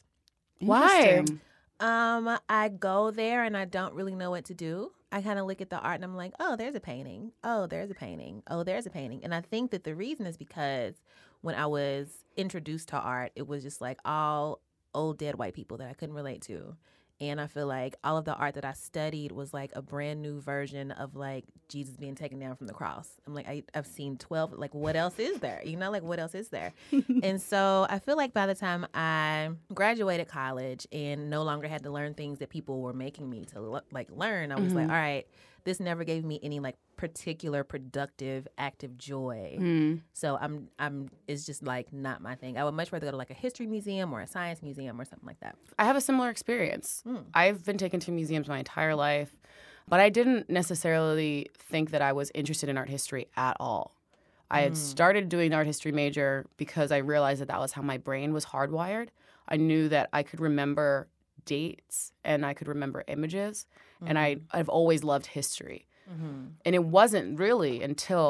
[0.60, 1.24] Why?
[1.80, 4.92] Um, I go there and I don't really know what to do.
[5.12, 7.32] I kind of look at the art and I'm like, oh, there's a painting.
[7.44, 8.44] Oh, there's a painting.
[8.50, 9.22] Oh, there's a painting.
[9.24, 10.96] And I think that the reason is because
[11.42, 14.60] when I was introduced to art, it was just like all
[14.94, 16.76] old dead white people that I couldn't relate to.
[17.22, 20.22] And I feel like all of the art that I studied was like a brand
[20.22, 23.10] new version of like Jesus being taken down from the cross.
[23.28, 25.62] I'm like, I, I've seen 12, like, what else is there?
[25.66, 26.74] You know, like, what else is there?
[27.24, 31.84] and so I feel like by the time I graduated college and no longer had
[31.84, 34.92] to learn things that people were making me to like learn, I was like, mm-hmm.
[34.92, 35.28] all right,
[35.64, 39.58] this never gave me any like particular productive active joy.
[39.60, 40.02] Mm.
[40.14, 42.58] So I'm I'm it's just like not my thing.
[42.58, 45.06] I would much rather go to like a history museum or a science museum or
[45.06, 45.56] something like that.
[45.78, 47.04] I have a similar experience.
[47.08, 47.26] Mm.
[47.34, 49.36] I've been taken to museums my entire life,
[49.88, 53.96] but I didn't necessarily think that I was interested in art history at all.
[54.52, 57.98] I had started doing art history major because I realized that that was how my
[57.98, 59.10] brain was hardwired.
[59.48, 61.08] I knew that I could remember
[61.56, 63.66] dates and I could remember images,
[64.08, 65.82] and I, I've always loved history.
[66.12, 66.42] Mm-hmm.
[66.66, 68.30] And it wasn't really until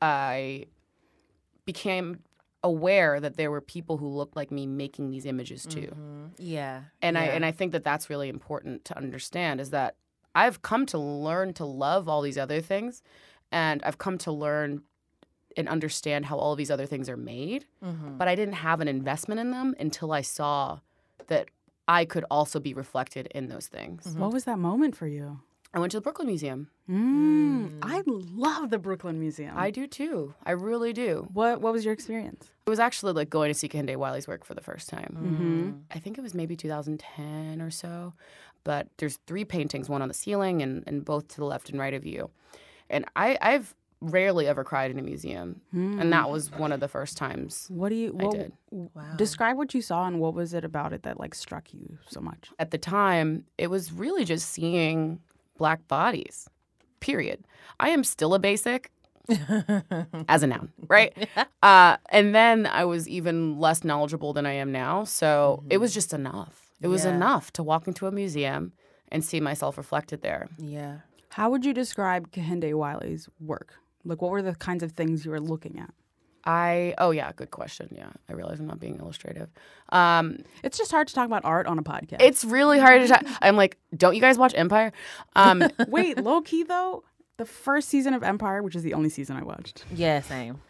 [0.00, 0.66] I
[1.64, 2.06] became
[2.62, 5.90] aware that there were people who looked like me making these images too
[6.38, 6.82] Yeah.
[7.00, 9.96] and I and I think that that's really important to understand is that
[10.34, 13.02] I've come to learn to love all these other things,
[13.50, 14.82] and I've come to learn
[15.56, 17.64] and understand how all these other things are made.
[17.82, 18.16] Mhm.
[18.18, 20.78] But I didn't have an investment in them until I saw
[21.26, 21.48] that
[21.88, 24.06] I could also be reflected in those things.
[24.16, 25.40] What was that moment for you?
[25.72, 26.68] I went to the Brooklyn Museum.
[26.90, 27.78] Mm.
[27.82, 29.54] I love the Brooklyn Museum.
[29.56, 30.34] I do too.
[30.44, 31.28] I really do.
[31.32, 32.50] what What was your experience?
[32.66, 35.16] It was actually like going to see Kehinde Wiley's work for the first time.
[35.20, 35.70] Mm-hmm.
[35.92, 38.14] I think it was maybe 2010 or so.
[38.64, 41.78] But there's three paintings, one on the ceiling and, and both to the left and
[41.78, 42.30] right of you.
[42.90, 45.60] And I, I've rarely ever cried in a museum.
[45.72, 47.66] And that was one of the first times.
[47.68, 48.16] What do you?
[48.18, 48.52] I did.
[48.70, 49.14] Wow.
[49.16, 52.20] Describe what you saw and what was it about it that like struck you so
[52.20, 52.50] much?
[52.58, 55.20] At the time, it was really just seeing
[55.58, 56.48] black bodies,
[57.00, 57.44] period.
[57.78, 58.90] I am still a basic
[60.28, 61.14] as a noun, right?
[61.62, 65.04] Uh, and then I was even less knowledgeable than I am now.
[65.04, 66.72] So it was just enough.
[66.80, 67.14] It was Yeah.
[67.14, 68.72] enough to walk into a museum
[69.12, 70.48] and see myself reflected there.
[70.58, 70.98] yeah.
[71.34, 73.74] How would you describe Kehinde Wiley's work?
[74.04, 75.90] Like, what were the kinds of things you were looking at?
[76.44, 77.88] I oh yeah, good question.
[77.94, 79.50] Yeah, I realize I'm not being illustrative.
[79.90, 82.16] Um, It's just hard to talk about art on a podcast.
[82.20, 83.08] it's really hard to.
[83.08, 83.24] talk.
[83.42, 84.92] I'm like, don't you guys watch Empire?
[85.36, 87.04] Um, Wait, low key though,
[87.36, 90.60] the first season of Empire, which is the only season I watched, Yeah, same.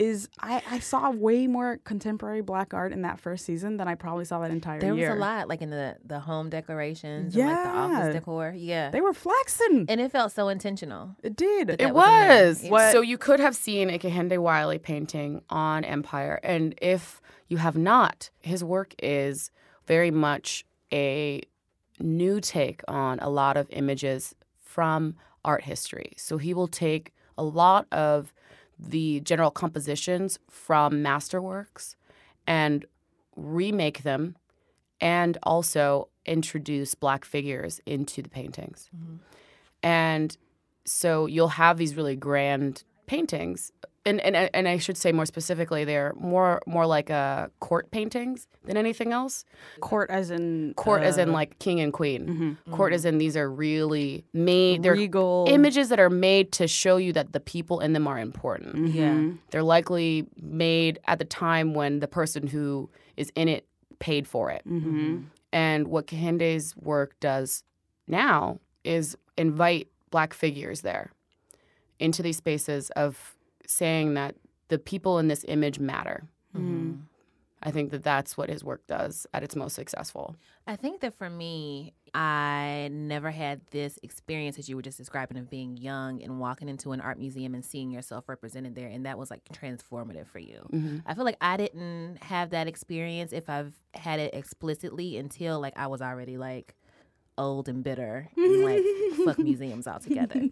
[0.00, 3.94] Is I, I saw way more contemporary black art in that first season than I
[3.94, 4.80] probably saw that entire year.
[4.80, 7.98] There was a lot, like in the the home decorations, and like the Yeah.
[7.98, 8.54] office decor.
[8.56, 9.84] Yeah, They were flexing.
[9.88, 11.14] and it felt so intentional.
[11.22, 11.68] it did.
[11.68, 12.92] that It was was.
[12.92, 16.40] So you could have seen a Kehinde Wiley painting on Empire.
[16.42, 19.50] And if you have not, his work is
[19.86, 21.42] very much a
[21.98, 26.12] new take on a lot of images from art history.
[26.16, 28.32] So he will take a lot of
[28.88, 31.96] the general compositions from masterworks
[32.46, 32.86] and
[33.36, 34.36] remake them
[35.00, 38.90] and also introduce black figures into the paintings.
[38.96, 39.16] Mm-hmm.
[39.82, 40.36] And
[40.84, 43.72] so you'll have these really grand paintings.
[44.06, 48.48] And, and and I should say more specifically, they're more more like uh, court paintings
[48.64, 49.44] than anything else.
[49.80, 52.56] Court as in Court, as in uh, like king and queen.
[52.66, 52.72] mhm.
[52.74, 54.82] Court, as in these are really made.
[54.82, 58.18] They're regal images that are made to show you that the people in them are
[58.18, 58.88] important.
[58.88, 59.10] Yeah.
[59.12, 59.38] Mhm.
[59.50, 63.66] They're likely made at the time when the person who is in it
[63.98, 64.62] paid for it.
[64.66, 65.24] Mhm.
[65.52, 67.64] And what Kehinde's work does
[68.08, 71.10] now is invite black figures there
[71.98, 73.36] into these spaces of
[73.70, 74.34] saying that
[74.68, 76.28] the people in this image matter.
[76.56, 77.02] Mhm.
[77.62, 80.34] I think that that's what his work does at its most successful.
[80.66, 85.36] I think that for me, I never had this experience that you were just describing
[85.36, 89.04] of being young and walking into an art museum and seeing yourself represented there, and
[89.04, 90.66] that was like transformative for you.
[90.72, 90.98] Mm-hmm.
[91.06, 95.76] I feel like I didn't have that experience if I've had it explicitly until like
[95.76, 96.74] I was already like
[97.40, 98.84] old and bitter and like
[99.24, 100.40] fuck museums altogether.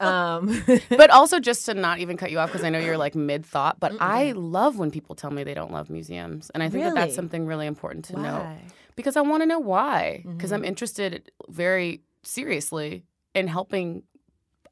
[0.00, 3.14] Um, but also just to not even cut you off because I know you're like
[3.14, 6.68] mid thought, but I love when people tell me they don't love museums, and I
[6.68, 8.48] think that that's something really important to know
[8.96, 10.22] because I want to know why.
[10.36, 10.66] Because I'm Mhm.
[10.72, 14.02] interested very seriously in helping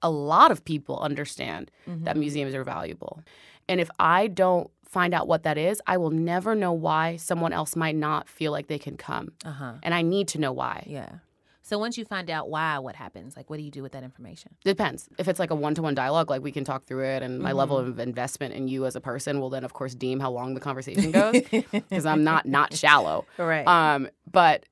[0.03, 2.21] a lot of people understand that Mhm.
[2.21, 3.21] museums are valuable,
[3.69, 7.53] and if I don't find out what that is, I will never know why someone
[7.53, 9.75] else might not feel like they can come, Uh-huh.
[9.83, 10.85] and I need to know why.
[10.87, 11.19] Yeah.
[11.66, 13.38] So once you find out why, what happens?
[13.38, 14.55] Like, what do you do with that information?
[14.64, 15.09] Depends.
[15.18, 17.40] If it's like a one to one dialogue, like we can talk through it, and
[17.40, 17.88] my level Mm-hmm.
[17.90, 20.61] of investment in you as a person will then, of course, deem how long the
[20.61, 21.40] conversation goes
[21.72, 23.24] because I'm not not shallow.
[23.38, 23.66] Right.
[23.66, 24.66] Um, but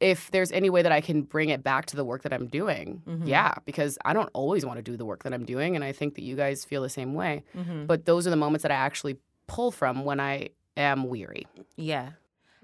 [0.00, 2.48] if there's any way that I can bring it back to the work that I'm
[2.48, 3.26] doing, Mhm.
[3.26, 5.92] yeah, because I don't always want to do the work that I'm doing, and I
[5.92, 7.42] think that you guys feel the same way.
[7.56, 7.86] mm-hmm.
[7.86, 11.46] But those are the moments that I actually pull from when I am weary.
[11.76, 12.10] Yeah.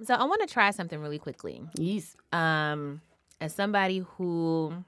[0.03, 1.63] So I want to try something really quickly.
[1.77, 2.15] Yes.
[2.33, 3.01] Um,
[3.41, 4.85] as somebody who,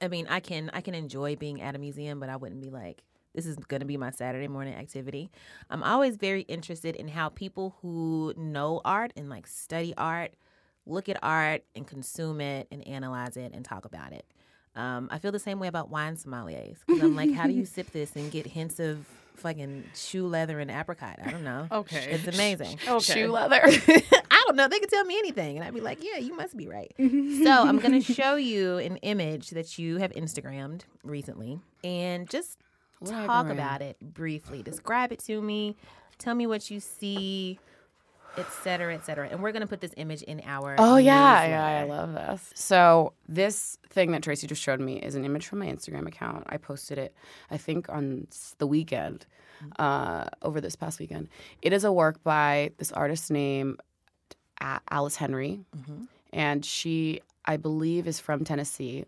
[0.00, 2.70] I mean, I can I can enjoy being at a museum, but I wouldn't be
[2.70, 3.02] like
[3.34, 5.30] this is going to be my Saturday morning activity.
[5.70, 10.34] I'm always very interested in how people who know art and like study art
[10.84, 14.26] look at art and consume it and analyze it and talk about it.
[14.74, 17.64] Um, I feel the same way about wine sommeliers because I'm like, how do you
[17.66, 19.06] sip this and get hints of
[19.42, 21.18] fucking shoe leather and apricot?
[21.24, 21.66] I don't know.
[21.70, 22.08] Okay.
[22.12, 22.78] It's amazing.
[22.88, 23.14] Okay.
[23.14, 23.60] Shoe leather.
[23.64, 24.68] I don't know.
[24.68, 27.50] They could tell me anything, and I'd be like, "Yeah, you must be right." so
[27.66, 32.58] I'm gonna show you an image that you have Instagrammed recently, and just
[33.00, 34.62] What talk about it briefly.
[34.62, 35.76] Describe it to me.
[36.18, 37.58] Tell me what you see,
[38.36, 39.28] et cetera, et cetera.
[39.28, 40.76] And we're gonna put this image in our.
[40.78, 42.50] Oh yeah, yeah, I love this.
[42.54, 46.44] So this thing that Tracy just showed me is an image from my Instagram account.
[46.48, 47.14] I posted it,
[47.50, 48.26] I think, on
[48.58, 49.26] the weekend,
[49.78, 51.28] uh, over this past weekend.
[51.60, 53.80] It is a work by this artist named
[54.60, 56.06] A- Alice Henry, Mhm.
[56.32, 59.04] and she, I believe, is from Tennessee.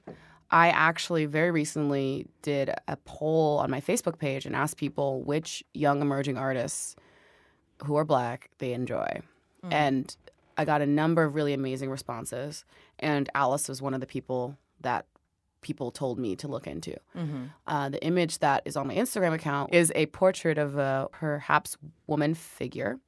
[0.50, 5.64] I actually very recently did a poll on my Facebook page and asked people which
[5.72, 6.94] young emerging artists
[7.84, 9.20] who are black they enjoy.
[9.70, 10.14] And
[10.58, 12.64] I got a number of really amazing responses.
[12.98, 15.06] And Alice was one of the people that
[15.62, 16.94] people told me to look into.
[17.16, 17.48] Mhm.
[17.66, 21.78] Uh, the image that is on my Instagram account is a portrait of a perhaps
[22.06, 22.98] woman figure.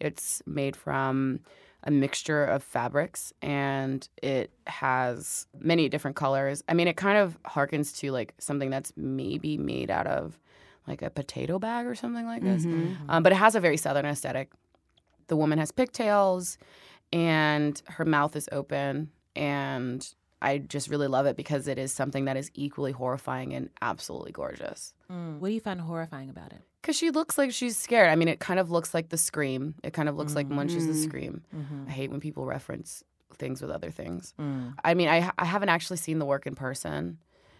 [0.00, 1.40] It's made from
[1.84, 6.64] a mixture of fabrics and it has many different colors.
[6.68, 10.40] I mean, it kind of harkens to like something that's maybe made out of
[10.86, 12.64] like a potato bag or something like this.
[13.08, 14.50] Um, but it has a very southern aesthetic.
[15.28, 16.58] The woman has pigtails
[17.12, 19.10] and her mouth is open.
[19.34, 20.06] And
[20.40, 24.32] I just really love it because it is something that is equally horrifying and absolutely
[24.32, 24.94] gorgeous.
[25.10, 25.38] Mm.
[25.40, 26.60] What do you find horrifying about it?
[26.82, 28.08] Because she looks like she's scared.
[28.10, 29.74] I mean, it kind of looks like the scream.
[29.82, 31.04] It kind of looks like Munch's the Mm.
[31.04, 31.42] scream.
[31.54, 31.88] Mm-hmm.
[31.88, 33.02] I hate when people reference
[33.38, 34.34] things with other things.
[34.40, 34.74] Mm.
[34.84, 37.18] I mean, I, I haven't actually seen the work in person,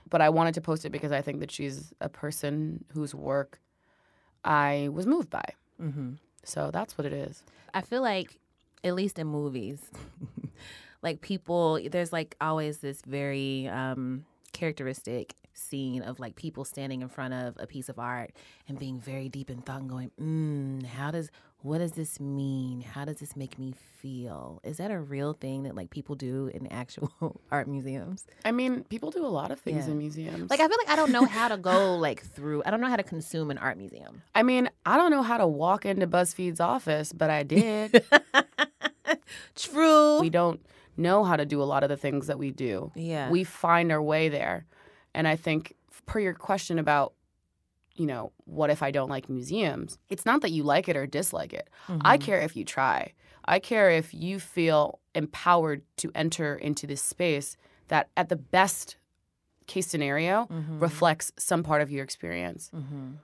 [0.09, 3.61] but I wanted to post it because I think that she's a person whose work
[4.45, 5.45] I was moved by.
[5.83, 6.13] Mm-hmm.
[6.45, 7.43] So that's what it is.
[7.75, 8.39] I feel like,
[8.85, 9.81] at least in movies,
[11.03, 17.09] like people, there's like always this very um, characteristic scene of like people standing in
[17.09, 18.31] front of a piece of art
[18.69, 21.31] and being very deep in thought and going, mm, how does,
[21.63, 22.81] what does this mean?
[22.83, 24.61] How does this make me feel?
[24.65, 28.27] Is that a real thing that like people do in actual art museums?
[28.45, 29.93] I mean, people do a lot of things Yeah.
[29.93, 30.51] in museums.
[30.51, 32.89] Like, I feel like I don't know how to go like through, I don't know
[32.89, 34.23] how to consume an art museum.
[34.35, 38.05] I mean, I don't know how to walk into BuzzFeed's office, but I did.
[39.55, 40.21] True.
[40.21, 40.61] we don't
[40.97, 42.91] know how to do a lot of the things that we do.
[42.95, 43.31] yeah.
[43.31, 44.67] We find our way there.
[45.17, 45.75] And I think,
[46.05, 47.15] per your question about,
[47.97, 49.99] you know, what if I don't like museums?
[50.11, 51.69] It's not that you like it or dislike it.
[51.89, 52.21] I Mhm.
[52.21, 53.13] care if you try.
[53.47, 57.57] I care if you feel empowered to enter into this space
[57.89, 58.97] that, at the best
[59.67, 60.81] case scenario, Mhm.
[60.83, 62.71] reflects some part of your experience.
[62.75, 63.15] Mhm.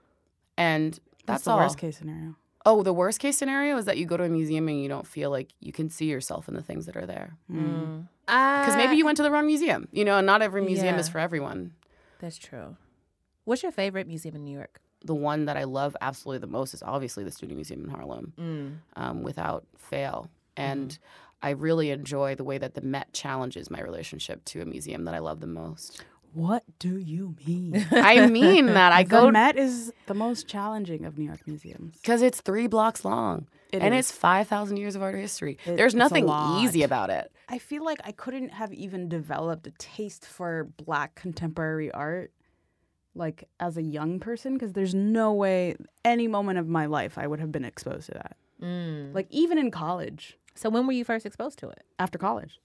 [0.57, 1.57] And That's that's the all.
[1.59, 2.35] worst case scenario.
[2.65, 5.05] Oh, the worst case scenario is that you go to a museum and you don't
[5.05, 7.35] feel like you can see yourself in the things that are there.
[7.51, 8.07] Mm.
[8.25, 9.87] Because maybe you went to the wrong museum.
[9.91, 11.73] You know, and not every museum is for everyone.
[12.23, 12.77] That's true.
[13.43, 14.79] What's your favorite museum in New York?
[15.03, 18.31] The one that I love absolutely the most is obviously the Studio Museum in Harlem,
[18.39, 18.75] Mm.
[18.95, 20.29] um, without fail.
[20.55, 21.47] And Mm-hmm.
[21.47, 25.13] I really enjoy the way that the Met challenges my relationship to a museum that
[25.13, 26.01] I love the most.
[26.31, 27.85] What do you mean?
[27.91, 28.93] I mean that.
[28.93, 31.97] I the go The Met is the most challenging of New York museums.
[32.01, 34.09] because it's three blocks long It and is.
[34.09, 35.57] it's 5,000 years of art history.
[35.65, 37.31] It- There's nothing easy about it.
[37.49, 42.31] I feel like I couldn't have even developed a taste for black contemporary art
[43.15, 47.27] like as a young person because there's no way any moment of my life I
[47.27, 48.37] would have been exposed to that.
[48.61, 49.13] Mm.
[49.13, 51.83] Like even in college, So when were you first exposed to it?
[51.99, 52.59] after college,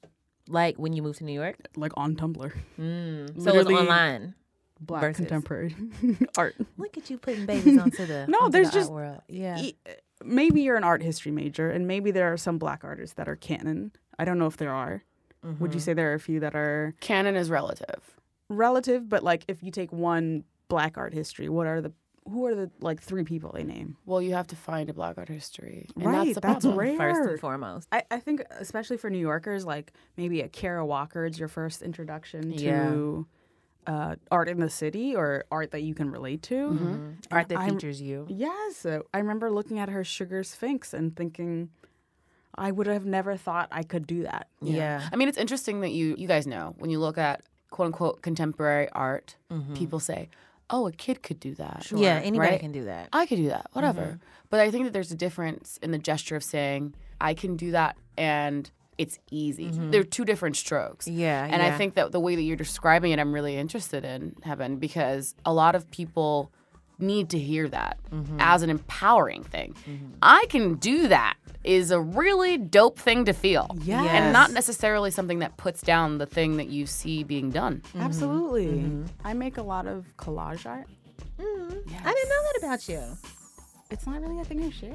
[0.47, 1.57] Like when you moved to New York?
[1.77, 3.43] like on Tumblr, Mm.
[3.43, 4.35] So it was online.
[4.81, 5.17] black Versus.
[5.27, 5.75] contemporary
[6.39, 6.55] art.
[6.79, 9.21] Look at you putting babies onto the No, onto there's the art just- world.
[9.29, 9.59] yeah.
[9.59, 9.77] E-
[10.25, 13.37] Maybe you're an art history major, and maybe there are some black artists that are
[13.37, 13.93] canon.
[14.19, 15.05] I don't know if there are.
[15.43, 15.79] Would you mm-hmm.
[15.79, 18.17] say there are a few that are Canon is relative.
[18.49, 19.09] relative?
[19.09, 21.93] But like, if you take one black art history, what are the
[22.29, 23.97] who are the like three people they name?
[24.05, 25.87] Well, you have to find a black art history.
[25.97, 26.77] And Right, that's the that's problem.
[26.77, 27.15] rare.
[27.15, 27.89] First and foremost.
[27.91, 31.83] I, I think especially for New Yorkers, like maybe a Kara Walker is your first
[31.83, 32.91] introduction Yeah.
[33.89, 36.55] To uh, art in the city or art that you can relate to.
[36.55, 37.11] Mm-hmm.
[37.31, 38.27] Art that I'm- features you.
[38.29, 41.71] Yes, I remember looking at her Sugar Sphinx and thinking,
[42.55, 44.49] I would have never thought I could do that.
[44.61, 45.09] Yeah.
[45.13, 48.23] I mean, it's interesting that you you guys know when you look at quote unquote
[48.23, 49.37] contemporary art,
[49.75, 50.29] people say,
[50.69, 51.99] "Oh, a kid could do that." Mm-hmm.
[51.99, 52.61] Yeah, anybody right?
[52.61, 53.11] can do that.
[53.13, 54.01] I could do that, whatever.
[54.03, 54.17] Mm-hmm.
[54.51, 57.71] But I think that there's a difference in the gesture of saying, I can do
[57.73, 59.71] that and it's easy.
[59.73, 61.07] They're two different strokes.
[61.09, 61.21] Mm-hmm.
[61.21, 64.35] Yeah, And I think that the way that you're describing it, I'm really interested in,
[64.45, 66.51] Heben, because a lot of people
[66.99, 68.39] need to hear that Mm-hmm.
[68.41, 69.75] as an empowering thing.
[70.21, 73.69] I can do that is a really dope thing to feel.
[73.83, 74.09] Yes.
[74.11, 77.83] And not necessarily something that puts down the thing that you see being done.
[77.97, 79.05] Absolutely.
[79.25, 80.87] I make a lot of collage art.
[81.39, 83.03] I didn't know that about you.
[83.91, 84.95] It's not really a thing I share.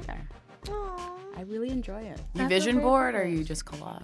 [1.36, 2.20] I really enjoy it.
[2.34, 4.02] You vision board or you just collage?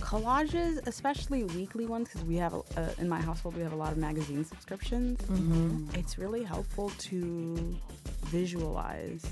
[0.00, 3.76] Collages, especially weekly ones, because we have a, uh, in my household we have a
[3.76, 5.18] lot of magazine subscriptions.
[5.94, 7.76] It's really helpful to
[8.26, 9.24] visualize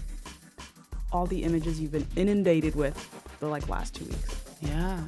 [1.12, 2.96] all the images you've been inundated with
[3.40, 4.34] the like last two weeks.
[4.62, 5.00] Yeah.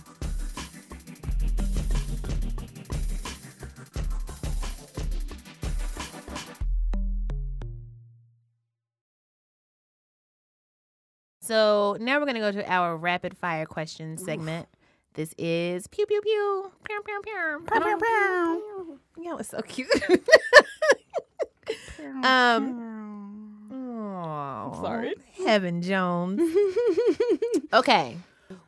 [11.45, 14.67] So now we're going to go to our rapid fire question segment.
[15.13, 16.73] This is pew pew pew.
[16.85, 17.63] Pew pew pew.
[17.71, 18.99] Pew pew pew.
[19.23, 19.91] Yeah, it's so cute.
[22.25, 25.13] um oh, I'm sorry.
[25.45, 26.41] Heaven Jones.
[27.75, 28.17] okay.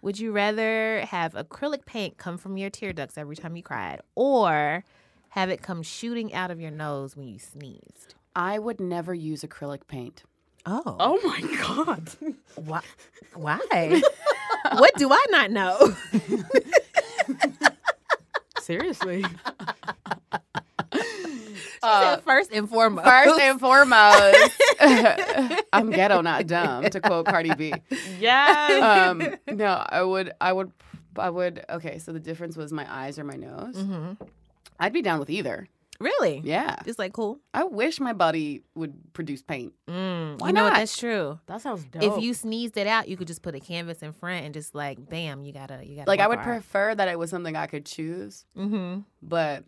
[0.02, 4.02] Would you rather have acrylic paint come from your tear ducts every time you cried
[4.14, 4.84] or
[5.30, 8.16] have it come shooting out of your nose when you sneezed?
[8.34, 10.24] I would never use acrylic paint.
[10.66, 12.08] Oh, Oh my god.
[12.56, 12.80] why?
[13.34, 14.02] Why?
[14.78, 15.78] what do I not know?
[18.60, 19.24] Seriously.
[21.82, 23.06] Said first and foremost.
[23.06, 24.60] First and foremost,
[25.72, 27.72] I'm ghetto, not dumb, to quote Cardi B.
[28.18, 29.06] Yeah.
[29.10, 30.72] Um, no, I would, I would,
[31.16, 31.64] I would.
[31.70, 33.76] Okay, so the difference was my eyes or my nose.
[33.80, 34.12] hmm
[34.80, 35.68] I'd be down with either.
[36.00, 36.42] Really?
[36.44, 37.40] Yeah, It's like cool.
[37.54, 39.72] I wish my body would produce paint.
[39.88, 40.70] Mm, Why you know what?
[40.70, 40.78] not?
[40.78, 41.38] That's true.
[41.46, 42.02] that sounds dope.
[42.02, 44.74] If you sneezed it out, you could just put a canvas in front and just
[44.74, 46.08] like, bam, you gotta, you gotta.
[46.10, 49.00] Like I would prefer that it was something I could choose, Mm-hmm.
[49.22, 49.64] but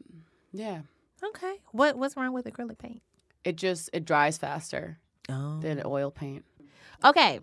[0.53, 0.81] yeah,
[1.24, 1.55] Okay.
[1.72, 3.03] What What's wrong with acrylic paint?
[3.45, 4.99] it just it dries faster
[5.31, 5.59] Oh.
[5.61, 6.45] than oil paint.
[7.05, 7.41] Okay.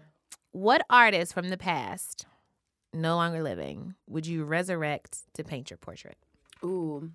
[0.51, 2.25] What artist from the past,
[2.93, 6.17] no longer living, would you resurrect to paint your portrait?
[6.63, 7.11] Ooh,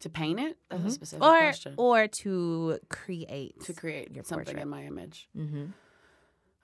[0.00, 0.56] to paint it?
[0.68, 0.90] That's a Mhm.
[0.92, 1.74] specific or question.
[1.76, 4.62] or to create to create your something portrait.
[4.62, 5.28] in my image.
[5.36, 5.66] Mm-hmm.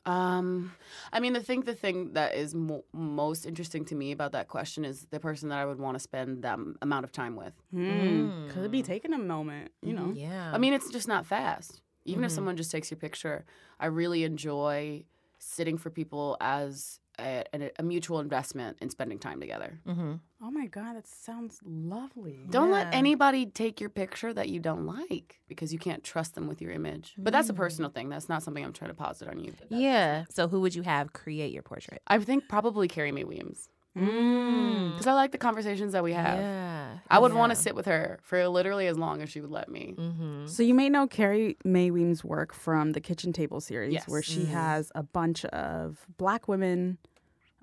[0.05, 0.72] Um,
[1.12, 4.49] I mean, the thing, the thing that is mo- most interesting to me about that
[4.49, 7.37] question is the person that I would want to spend that m- amount of time
[7.37, 7.53] with.
[7.70, 8.49] Hmm.
[8.51, 10.12] Could be taking a moment, you know.
[10.12, 10.51] Yeah.
[10.53, 11.83] I mean, it's just not fast.
[12.05, 12.35] Even if Mhm.
[12.35, 13.45] someone just takes your picture,
[13.78, 15.05] I really enjoy
[15.39, 19.81] sitting for people as a, a, a mutual investment in spending time together.
[19.87, 20.15] mm-hmm.
[20.45, 22.47] Oh my god, that sounds lovely.
[22.51, 26.49] Don't let anybody take your picture that you don't like because you can't trust them
[26.49, 27.15] with your image.
[27.17, 27.57] But that's a Mm.
[27.57, 28.09] personal thing.
[28.09, 29.53] That's not something I'm trying to posit on you.
[29.69, 30.25] Yeah.
[30.31, 32.03] So who would you have create your portrait?
[32.09, 34.93] I think probably Carrie Mae Weems Mm.
[34.93, 36.38] because I like the conversations that we have.
[36.38, 36.99] Yeah.
[37.11, 39.68] I would want to sit with her for literally as long as she would let
[39.68, 39.95] me.
[39.99, 40.47] Mm-hmm.
[40.47, 44.09] So you may know Carrie Mae Weems' work from the Kitchen Table series, Yes.
[44.09, 44.47] where she Mhm.
[44.49, 46.99] has a bunch of black women,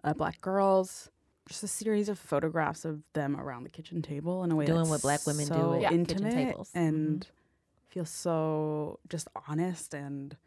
[0.04, 1.10] uh, black girls,
[1.48, 4.78] just a series of photographs of them around the kitchen table in a way Doing
[4.80, 6.70] that's what black women do so at kitchen intimate tables.
[6.70, 6.80] Mm-hmm.
[6.88, 7.28] and
[7.88, 10.38] feels so just honest, and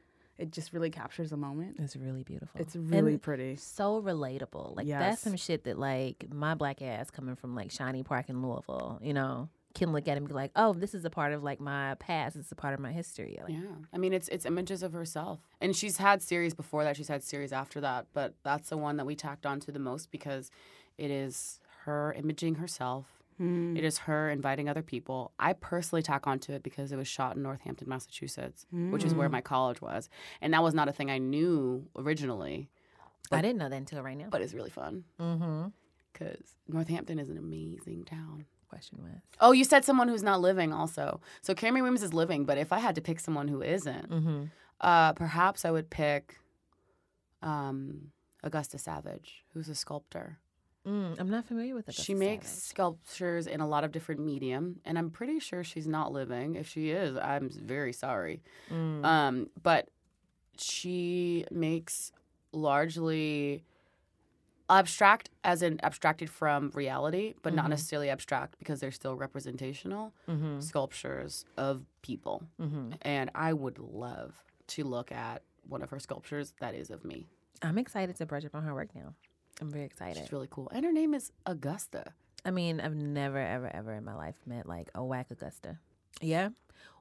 [0.43, 1.77] it just really captures the moment.
[1.79, 2.61] It's really beautiful.
[2.61, 3.57] It's really And pretty.
[3.57, 4.77] so relatable.
[4.77, 5.01] Like Yes.
[5.01, 8.99] that's some shit that like my black ass coming from like Shawnee Park in Louisville,
[9.03, 11.61] you know, can look at and be like, oh, this is a part of like
[11.61, 12.37] my past.
[12.37, 13.39] It's a part of my history.
[13.43, 13.61] Like, Yeah,
[13.95, 16.97] I mean it's it's images of herself, and she's had series before that.
[16.97, 19.79] She's had series after that, but that's the one that we tacked on to the
[19.79, 20.51] most because
[20.99, 23.22] it is her imaging herself.
[23.43, 23.77] Mm.
[23.79, 25.33] It is her inviting other people.
[25.39, 29.29] I personally tack onto it because it was shot in Northampton, Massachusetts, which is where
[29.29, 29.33] Mm.
[29.33, 30.09] my college was,
[30.41, 32.69] and that was not a thing I knew originally,
[33.31, 34.29] I didn't know that until right now.
[34.31, 35.69] but it's really fun mm-hmm.
[36.13, 38.45] because Northampton is an amazing town.
[38.69, 39.21] Question was.
[39.41, 41.21] Oh, you said someone who's not living also.
[41.43, 44.11] So Carrie Mae Weems is living, but if I had to pick someone who isn't,
[44.11, 44.45] Mm-hmm.
[44.81, 46.39] Uh, perhaps I would pick
[47.43, 48.13] um,
[48.43, 50.39] Augusta Savage, who's a sculptor.
[50.87, 51.95] Mm, I'm not familiar with it.
[51.95, 56.13] she makes sculptures in a lot of different medium, and I'm pretty sure she's not
[56.13, 56.57] living.
[56.57, 58.43] If she is, I'm very sorry.
[58.71, 59.05] Mm.
[59.05, 59.89] Um, but
[60.57, 62.11] she makes
[62.53, 63.65] largely
[64.69, 67.71] abstract, as in abstracted from reality, but not Mhm.
[67.71, 70.61] necessarily abstract because they're still representational mm-hmm.
[70.61, 72.43] sculptures of people.
[72.61, 72.93] Mm-hmm.
[73.03, 77.27] And I would love to look at one of her sculptures that is of me.
[77.61, 79.15] I'm excited to brush up on her work now.
[79.61, 80.19] I'm very excited.
[80.23, 80.69] She's really cool.
[80.73, 82.13] And her name is Augusta.
[82.45, 85.79] I mean, I've never, ever, ever in my life met like a whack Augusta.
[86.21, 86.51] Yeah.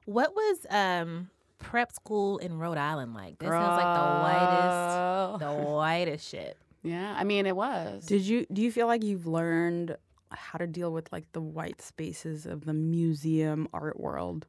[0.04, 3.38] What was um prep school in Rhode Island like?
[3.38, 6.58] This sounds like the whitest, the whitest shit.
[6.82, 8.04] Yeah, I mean, it was.
[8.04, 9.96] Did you do you feel like you've learned
[10.30, 14.46] how to deal with like the white spaces of the museum art world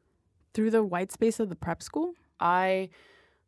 [0.54, 2.14] through the white space of the prep school?
[2.40, 2.90] I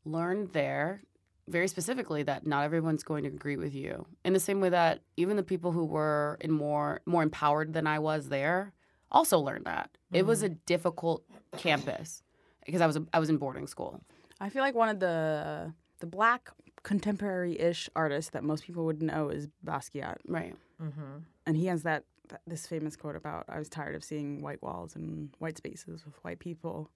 [0.06, 1.02] learned there
[1.48, 4.06] very specifically that not everyone's going to agree with you.
[4.24, 7.86] In the same way that even the people who were in more more empowered than
[7.88, 8.74] I was there
[9.12, 9.92] also learned that.
[10.12, 11.24] It was a difficult
[11.58, 12.24] campus
[12.66, 14.02] because I was a, I was in boarding school.
[14.42, 16.50] I feel like one of the the black
[16.84, 20.56] contemporary-ish artists that most people would know is Basquiat, Right.
[20.82, 21.18] Mm-hmm.
[21.46, 24.62] and he has that, that this famous quote about "I was tired of seeing white
[24.62, 26.90] walls and white spaces with white people."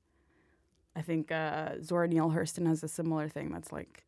[0.96, 4.04] I think uh, Zora Neale Hurston has a similar thing that's like,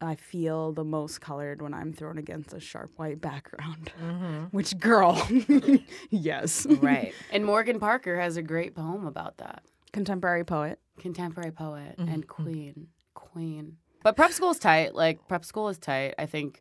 [0.00, 4.44] "I feel the most colored when I'm thrown against a sharp white background." Mm-hmm.
[4.56, 5.20] Which girl?
[6.10, 6.66] yes.
[6.66, 7.12] Right.
[7.32, 9.62] And Morgan Parker has a great poem about that.
[9.92, 10.78] Contemporary poet.
[11.00, 15.78] contemporary poet Mhm, and queen queen but prep school is tight like prep school is
[15.78, 16.60] tight i think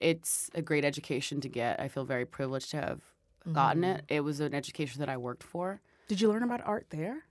[0.00, 3.00] it's a great education to get i feel very privileged to have
[3.52, 3.96] gotten Mm-hmm.
[3.98, 7.24] it it was an education that i worked for Did you learn about art there?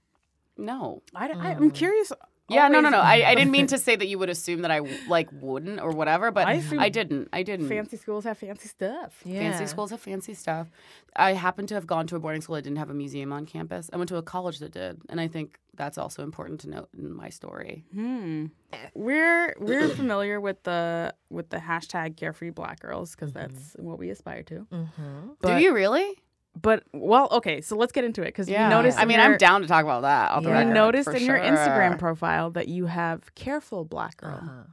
[0.57, 2.11] no I, am curious.
[2.49, 4.71] Yeah no no no I, I didn't mean to say that you would assume that
[4.71, 8.67] i like wouldn't or whatever but I i, didn't i didn't Fancy schools have fancy
[8.67, 9.21] stuff.
[9.23, 9.39] Yeah.
[9.39, 10.69] fancy schools have fancy stuff
[11.15, 13.45] i happen to have gone to a boarding school that didn't have a museum on
[13.45, 16.69] campus i went to a college that did and i think that's also important to
[16.69, 18.47] note in my story Hmm.
[18.95, 24.09] We're we're familiar with the with the hashtag carefree black girls because that's what we
[24.09, 24.65] aspire to.
[24.71, 25.27] Mm-hmm.
[25.41, 26.22] But, do you really
[26.61, 27.61] But well, okay.
[27.61, 28.99] So let's get into it because yeah you noticed.
[28.99, 30.59] i mean your- i'm down to talk about that off Yeah.
[30.67, 34.39] You noticed in your Instagram profile that you have careful black girl.
[34.41, 34.63] Uh-huh.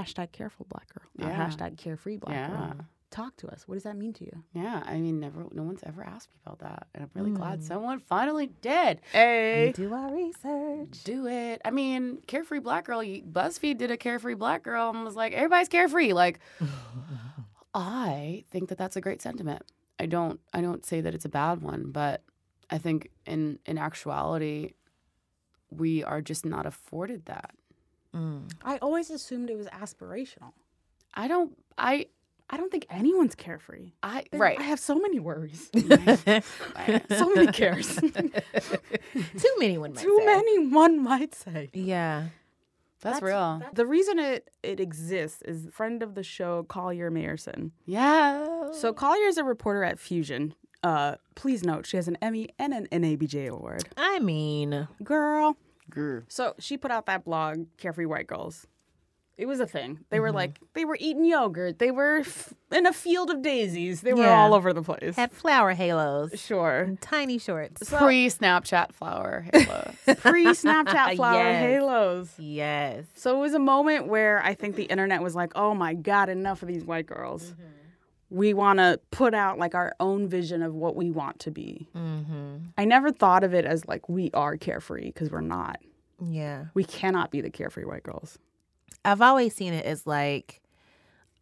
[0.00, 1.04] Hashtag careful black girl.
[1.18, 1.46] Yeah.
[1.46, 2.48] hashtag carefree black Yeah.
[2.48, 2.74] girl.
[3.10, 3.68] Talk to us.
[3.68, 4.42] What does that mean to you?
[4.54, 7.60] Yeah, I mean, never, no one's ever asked me about that, and I'm really glad
[7.60, 7.62] Mm.
[7.62, 9.00] someone finally did.
[9.12, 9.72] Hey.
[9.76, 11.04] Do our research.
[11.04, 11.60] Do it.
[11.64, 13.02] I mean, carefree black girl.
[13.02, 16.12] BuzzFeed did a carefree black girl and was like, everybody's carefree.
[16.12, 16.40] Like,
[17.74, 19.62] I think that that's a great sentiment.
[19.98, 20.40] I don't.
[20.52, 22.22] I don't say that it's a bad one, but
[22.70, 24.72] I think in in actuality,
[25.70, 27.50] we are just not afforded that.
[28.14, 28.50] Mm.
[28.62, 30.52] I always assumed it was aspirational.
[31.14, 31.56] I don't.
[31.78, 32.06] I.
[32.50, 33.92] I don't think anyone's carefree.
[34.02, 34.24] I.
[34.30, 34.58] There- Right.
[34.58, 35.70] I have so many worries.
[35.74, 37.02] Right.
[37.10, 37.96] so many cares.
[37.96, 40.24] Too many, one might Too say.
[40.26, 41.70] many, one might say.
[41.72, 42.28] Yeah.
[43.00, 43.62] That's, real.
[43.74, 47.70] The reason it, it exists is friend of the show, Collier Meyerson.
[47.86, 48.46] yeah.
[48.80, 50.54] So Collier is a reporter at Fusion.
[50.82, 53.84] Uh, please note she has an Emmy and an NABJ award.
[53.96, 55.56] I mean, Girl.
[55.90, 56.24] Grr.
[56.28, 58.66] So she put out that blog, Carefree White Girls.
[59.36, 60.00] It was a thing.
[60.10, 60.36] They were Mm-hmm.
[60.36, 61.78] like, they were eating yogurt.
[61.80, 64.00] They were f- in a field of daisies.
[64.02, 64.38] They were Yeah.
[64.38, 65.16] all over the place.
[65.16, 66.80] had flower halos Sure.
[66.80, 67.88] and tiny shorts.
[67.90, 69.92] Pre Snapchat flower halo.
[70.18, 71.60] Pre Snapchat flower Yes.
[71.62, 72.30] halos.
[72.38, 73.06] Yes.
[73.14, 76.28] So it was a moment where I think the internet was like, oh my God,
[76.28, 77.44] enough of these white girls.
[77.50, 77.62] Mm-hmm.
[78.34, 81.88] We want to put out like our own vision of what we want to be.
[81.96, 82.56] Mm-hmm.
[82.76, 85.78] I never thought of it as like we are carefree because we're not.
[86.24, 86.66] Yeah.
[86.74, 88.38] We cannot be the carefree white girls.
[89.04, 90.60] I've always seen it as like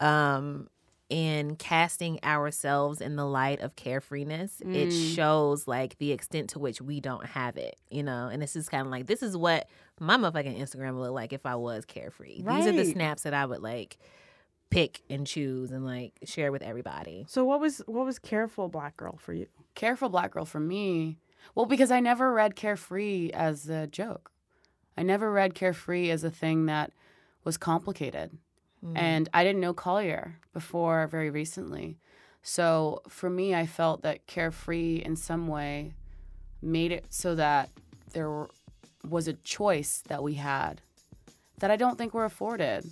[0.01, 0.69] um
[1.09, 5.15] in casting ourselves in the light of carefreeness, it Mm.
[5.15, 8.29] shows like the extent to which we don't have it, you know.
[8.33, 9.69] And this is kind of like this is what
[10.01, 12.37] my motherfucking Instagram would look like if I was carefree.
[12.43, 13.99] These are the snaps that I would like
[14.73, 17.25] pick and choose and like share with everybody.
[17.29, 19.47] So what was what was careful black girl for you?
[19.75, 21.19] Careful Black Girl for me,
[21.55, 24.31] well, because I never read Carefree as a joke.
[24.97, 26.93] I never read Carefree as a thing that
[27.45, 28.37] was complicated.
[28.85, 28.97] Hmm.
[28.97, 31.99] And I didn't know Collier before very recently.
[32.43, 35.93] So for me, I felt that Carefree in some way
[36.61, 37.71] made it so that
[38.13, 38.47] there
[39.09, 40.81] was a choice that we had
[41.59, 42.85] that I don't think we're afforded,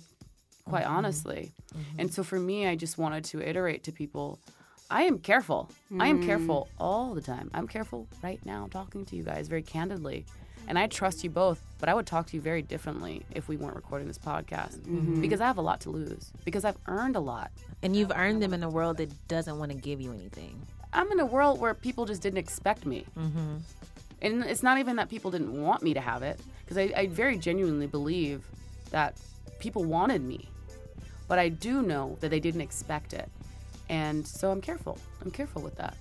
[0.65, 0.95] quite mm-hmm.
[0.95, 1.51] honestly.
[1.97, 2.13] And mm-hmm.
[2.13, 4.39] so for me, I just wanted to iterate to people
[4.91, 5.69] I am careful.
[5.97, 6.27] I am mm-hmm.
[6.27, 7.49] careful all the time.
[7.53, 10.25] I'm careful right now talking to you guys very candidly.
[10.67, 13.55] And I trust you both, but I would talk to you very differently if we
[13.55, 14.79] weren't recording this podcast
[15.21, 17.51] because I have a lot to lose, because I've earned a lot.
[17.81, 20.61] And you've earned them in a world that doesn't want to give you anything.
[20.93, 23.05] I'm in a world where people just didn't expect me.
[23.17, 23.55] Mm-hmm.
[24.21, 27.07] And it's not even that people didn't want me to have it, because I, I
[27.07, 28.43] very genuinely believe
[28.91, 29.15] that
[29.59, 30.49] people wanted me.
[31.27, 33.29] But I do know that they didn't expect it.
[33.89, 34.97] And so I'm careful.
[35.21, 35.95] I'm careful with that.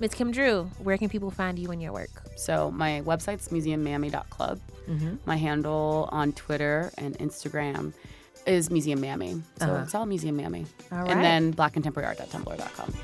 [0.00, 2.10] Miss Kim Drew, where can people find you and your work?
[2.36, 4.60] So my website's museummammy.club.
[4.88, 5.14] Mm-hmm.
[5.24, 7.92] My handle on Twitter and Instagram
[8.46, 9.40] is Museum Mammy.
[9.58, 9.82] So Uh-huh.
[9.84, 10.66] it's all Museum Mammy.
[10.92, 11.10] All right.
[11.10, 12.94] And then blackcontemporaryart.tumblr.com.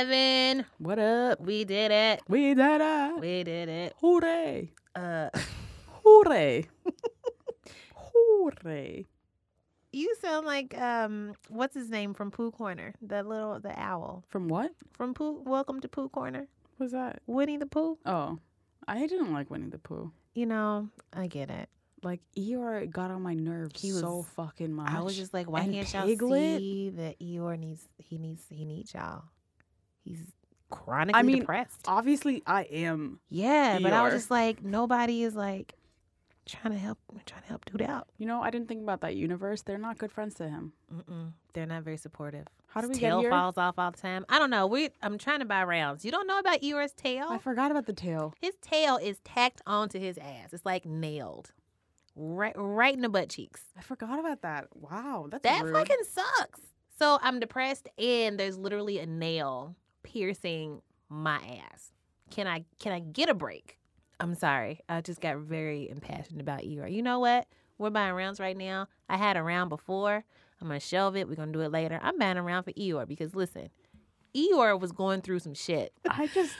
[0.00, 1.40] Heben, What up?
[1.42, 2.22] we did it.
[2.26, 3.20] We did it.
[3.20, 3.92] We did it.
[4.00, 4.72] Hooray.
[4.94, 5.28] Uh,
[6.02, 6.64] Hooray.
[7.94, 9.04] Hooray.
[9.92, 12.94] you sound like um, what's his name from Pooh Corner?
[13.02, 14.72] The little the owl From what?
[14.92, 15.42] from Pooh.
[15.44, 16.48] Welcome to Pooh Corner.
[16.78, 17.20] Was that?
[17.26, 17.98] Winnie the Pooh.
[18.06, 18.38] Oh,
[18.88, 20.10] I didn't like Winnie the Pooh.
[20.32, 21.68] You know, I get it.
[22.02, 24.90] Like Eeyore got on my nerves He was, so fucking much.
[24.90, 26.58] I was just like, why And can't y'all Piglet?
[26.58, 29.24] see that Eeyore needs he needs he needs y'all.
[30.04, 30.20] He's
[30.70, 31.80] chronically I mean, depressed.
[31.86, 33.20] obviously I am.
[33.28, 35.74] Yeah, but I was just like, nobody is like
[36.46, 38.08] trying to help trying to help dude out.
[38.18, 39.62] You know, I didn't think about that universe.
[39.62, 40.72] They're not good friends to him.
[40.92, 42.46] Mm-mm, they're not very supportive.
[42.68, 43.30] How do we His get tail here?
[43.30, 44.24] falls off all the time.
[44.28, 44.66] I don't know.
[44.66, 46.04] We I'm trying to buy rounds.
[46.04, 47.26] You don't know about Eeyore's tail?
[47.30, 48.32] I forgot about the tail.
[48.40, 50.52] his tail is tacked onto his ass.
[50.52, 51.52] It's like nailed.
[52.16, 53.62] Right right in the butt cheeks.
[53.78, 54.68] I forgot about that.
[54.74, 55.74] Wow, that's That rude.
[55.74, 56.60] fucking sucks.
[56.98, 61.36] So I'm depressed and there's literally a nail piercing my
[61.72, 61.92] ass.
[62.30, 63.78] Can I can I get a break?
[64.20, 64.80] I'm sorry.
[64.88, 66.92] I just got very impassioned about Eeyore.
[66.92, 67.46] You know what?
[67.78, 68.86] We're buying rounds right now.
[69.08, 70.24] I had a round before.
[70.60, 71.26] I'm gonna shelve it.
[71.28, 71.98] We're gonna do it later.
[72.02, 73.70] I'm buying a round for Eeyore because listen,
[74.36, 75.92] Eeyore was going through some shit.
[76.08, 76.54] I just,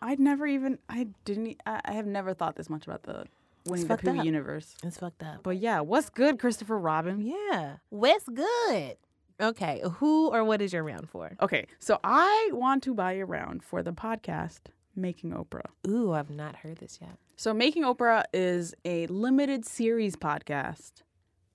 [0.00, 3.26] I'd never even, I didn't, I have never thought this much about the
[3.66, 4.24] Winnie the Pooh up.
[4.24, 4.74] universe.
[4.82, 5.42] It's fucked up.
[5.42, 7.20] But yeah, what's good, Christopher Robin?
[7.20, 7.76] Yeah.
[7.90, 8.96] What's good?
[9.40, 9.82] Okay.
[9.98, 11.36] Who or what is your round for?
[11.40, 14.60] Okay, so I want to buy a round for the podcast
[14.94, 15.66] Making Oprah.
[15.88, 17.16] Ooh, I've not heard this yet.
[17.36, 21.02] So, Making Oprah is a limited series podcast.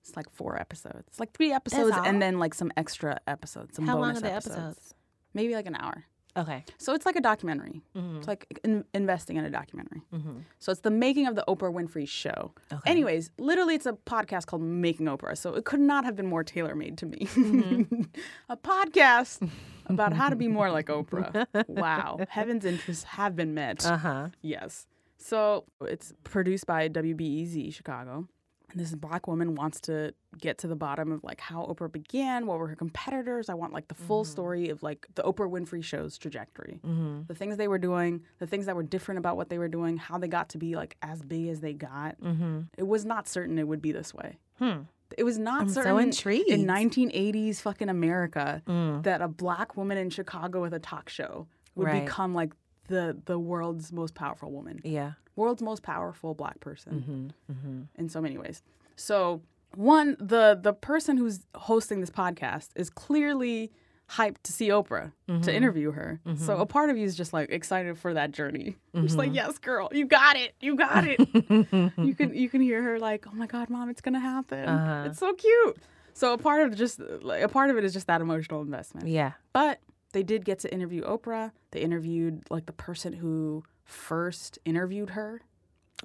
[0.02, 1.04] It's like four episodes.
[1.08, 3.76] It's like three episodes and then like some extra episodes.
[3.76, 4.94] Some How long are the episodes?
[5.34, 6.04] Maybe like an hour.
[6.36, 6.64] Okay.
[6.78, 7.82] So it's like a documentary.
[7.96, 8.18] Mm-hmm.
[8.18, 10.02] It's like in- investing in a documentary.
[10.14, 10.38] Mm-hmm.
[10.58, 12.52] So it's the making of the Oprah Winfrey show.
[12.72, 12.90] Okay.
[12.90, 15.36] Anyways, literally, it's a podcast called Making Oprah.
[15.36, 17.18] So it could not have been more tailor made to me.
[17.20, 18.02] Mm-hmm.
[18.48, 19.50] a podcast
[19.86, 21.46] about how to be more like Oprah.
[21.66, 22.18] wow.
[22.30, 23.84] Heben's interests have been met.
[23.84, 24.28] Uh huh.
[24.42, 24.86] Yes.
[25.16, 28.28] So it's produced by WBEZ Chicago.
[28.70, 32.46] And this black woman wants to get to the bottom of like how Oprah began,
[32.46, 33.48] what were her competitors.
[33.48, 36.80] I want like the full story of like the Oprah Winfrey show's trajectory.
[36.86, 37.22] Mm-hmm.
[37.28, 39.96] The things they were doing, the things that were different about what they were doing,
[39.96, 42.20] how they got to be like as big as they got.
[42.20, 42.60] Mm-hmm.
[42.76, 44.36] It was not certain it would be this way.
[44.58, 44.80] Hmm.
[45.16, 46.50] It was not I'm so certain intrigued.
[46.50, 49.02] in 1980s fucking America Mm.
[49.04, 52.04] that a black woman in Chicago with a talk show would Right.
[52.04, 52.52] become like
[52.88, 55.12] the the world's most powerful woman Yeah.
[55.38, 57.52] World's most powerful black person Mm-hmm.
[57.52, 57.80] Mm-hmm.
[58.00, 58.62] in so many ways.
[58.96, 59.40] So
[59.74, 63.70] one, the the person who's hosting this podcast is clearly
[64.10, 65.12] hyped to see Oprah
[65.42, 66.18] to interview her.
[66.38, 68.76] So a part of you is just like excited for that journey.
[68.94, 71.18] Just like, yes, girl, you got it, you got it.
[71.98, 74.64] you can you can hear her like, oh my god, mom, it's gonna happen.
[74.66, 75.08] Uh-huh.
[75.10, 75.76] It's so cute.
[76.14, 79.06] So a part of just like a part of it is just that emotional investment.
[79.08, 79.32] Yeah.
[79.52, 79.78] But
[80.14, 81.52] they did get to interview Oprah.
[81.72, 85.40] They interviewed like the person who first interviewed her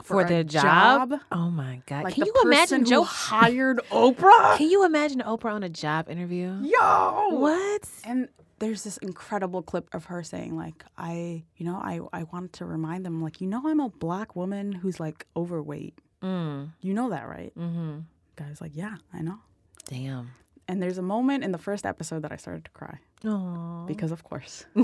[0.02, 1.14] For, a their job?
[1.32, 2.06] Oh my god!
[2.06, 3.04] Like Can the you imagine Joe?
[3.08, 4.58] hired Oprah?
[4.58, 6.56] Can you imagine Oprah on a job interview?
[6.64, 7.88] Yo, What?
[8.06, 8.30] And
[8.60, 12.66] there's this incredible clip of her saying, like, I, you know, I, I wanted to
[12.66, 16.00] remind them, like, you know, I'm a black woman who's like overweight.
[16.24, 16.70] Mm.
[16.82, 17.52] You know that, right?
[17.58, 18.00] Mm-hmm.
[18.38, 19.40] Guy's like, yeah, I know.
[19.88, 20.32] Damn.
[20.70, 23.86] And there's a moment in the first episode that I started to cry Aww.
[23.86, 24.66] because, of course.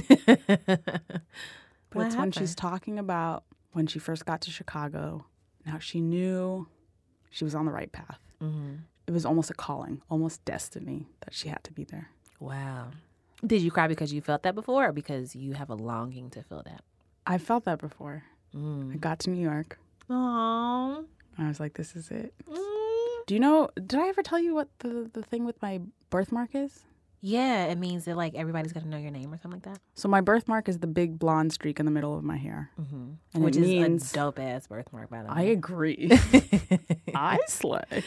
[1.94, 5.26] what But it's when she's talking about when she first got to Chicago
[5.64, 6.68] and how she knew
[7.30, 8.20] she was on the right path.
[8.42, 8.80] Mhm.
[9.08, 12.10] It was almost a calling, almost destiny that she had to be there.
[12.40, 12.92] Wow.
[13.46, 16.44] Did you cry because you felt that before or because you have a longing to
[16.44, 16.84] feel that?
[17.26, 18.24] I felt that before.
[18.54, 19.00] I Mm.
[19.00, 19.80] got to New York.
[20.10, 21.06] Aww.
[21.38, 22.34] I was like, this is it.
[22.46, 23.26] Mm.
[23.28, 26.54] Do you know, did I ever tell you what the, the thing with my birthmark
[26.56, 26.84] is?
[27.22, 29.80] Yeah, it means that like everybody's gonna know your name or something like that.
[29.96, 32.72] So my birthmark is the big blonde streak in the middle of my hair.
[32.80, 33.10] Mm-hmm.
[33.34, 36.10] And Which is means- a dope ass birthmark, by the way, I agree.
[37.14, 38.04] I slay.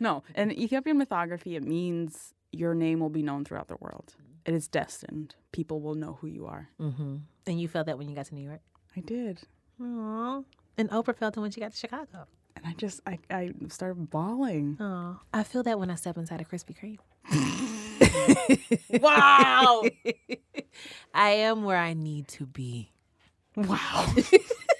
[0.00, 4.14] no, in Ethiopian mythography, it means your name will be known throughout the world.
[4.44, 5.34] It is destined.
[5.52, 6.68] People will know who you are.
[6.80, 7.16] mm-hmm.
[7.46, 8.60] And you felt that when you got to New York.
[8.96, 9.40] I did.
[9.80, 10.44] Aww.
[10.78, 12.26] And Oprah felt it when she got to Chicago.
[12.56, 14.76] And I just, I, I started bawling.
[14.78, 16.98] Oh, I feel that when I step inside a Krispy Kreme.
[19.00, 19.82] Wow.
[21.14, 22.90] I am where I need to be.
[23.56, 24.12] Wow.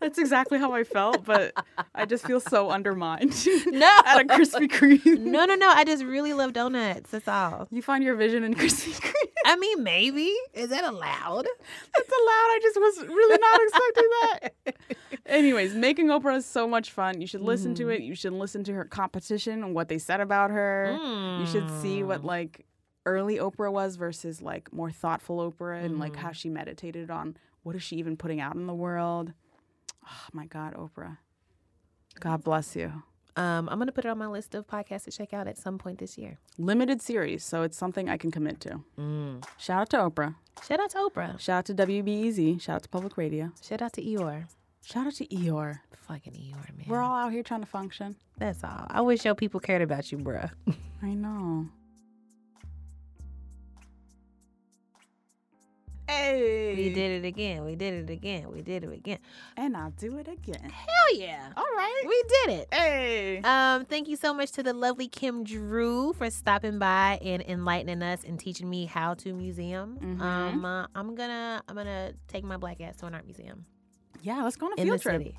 [0.00, 1.52] That's exactly how I felt, but
[1.94, 3.34] I just feel so undermined.
[3.70, 4.00] No.
[4.04, 5.20] At a Krispy Kreme.
[5.20, 5.68] No, no, no.
[5.68, 7.10] I just really love donuts.
[7.10, 7.68] That's all.
[7.70, 9.30] You find your vision in Krispy Kreme.
[9.44, 10.34] I mean, maybe.
[10.54, 11.46] Is that allowed?
[11.94, 12.48] That's allowed.
[12.50, 14.96] I just was really not expecting that.
[15.26, 17.20] Anyways, making Oprah is so much fun.
[17.20, 17.92] You should listen to mm-hmm.
[17.92, 18.02] it.
[18.02, 20.98] You should listen to her competition and what they said about her.
[21.38, 22.24] You should see what mm.
[22.24, 22.66] like
[23.06, 26.32] early Oprah was versus like more thoughtful Oprah and like how mm-hmm.
[26.32, 29.32] she meditated on what is she even putting out in the world.
[30.04, 31.18] Oh my God, Oprah.
[32.18, 33.02] God bless you.
[33.36, 35.78] Um, I'm gonna put it on my list of podcasts to check out at some
[35.78, 36.38] point this year.
[36.58, 38.80] Limited series, so it's something I can commit to.
[39.56, 40.34] Shout out to Oprah.
[40.66, 41.38] Shout out to Oprah.
[41.38, 42.60] Shout out to WBEZ.
[42.60, 43.52] Shout out to Public Radio.
[43.62, 44.46] Shout out to Eeyore.
[44.84, 45.80] Shout out to Eeyore.
[46.08, 46.86] Fucking Eeyore, man.
[46.88, 48.16] We're all out here trying to function.
[48.36, 48.86] That's all.
[48.88, 50.50] I wish your people cared about you, bruh.
[51.02, 51.68] I know.
[56.10, 56.74] Hey.
[56.76, 57.64] We did it again.
[57.64, 58.50] We did it again.
[58.52, 59.18] We did it again.
[59.56, 60.70] And I'll do it again.
[60.70, 61.50] Hell yeah.
[61.56, 62.02] All right.
[62.06, 62.68] We did it.
[62.74, 63.40] Hey.
[63.44, 68.02] Um, thank you so much to the lovely Kim Drew for stopping by and enlightening
[68.02, 69.98] us and teaching me how to museum.
[70.00, 70.20] Mhm.
[70.20, 73.64] Um, uh, I'm gonna I'm gonna take my black ass to an art museum
[74.22, 75.34] Yeah, let's go on a in field the trip.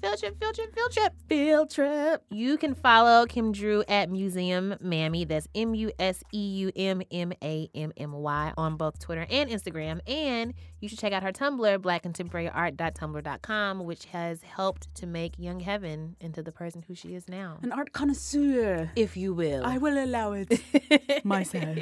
[0.00, 1.12] Field trip, field trip, field trip.
[1.28, 2.22] Field trip.
[2.30, 5.24] You can follow Kim Drew at Museum Mammy.
[5.24, 9.26] That's M U S E U M M A M M Y on both Twitter
[9.28, 9.98] and Instagram.
[10.08, 16.14] And you should check out her Tumblr, blackcontemporaryart.tumblr.com, which has helped to make Young Heben
[16.20, 17.58] into the person who she is now.
[17.62, 18.92] An art connoisseur.
[18.94, 19.64] If you will.
[19.66, 20.60] I will allow it.
[21.24, 21.78] myself.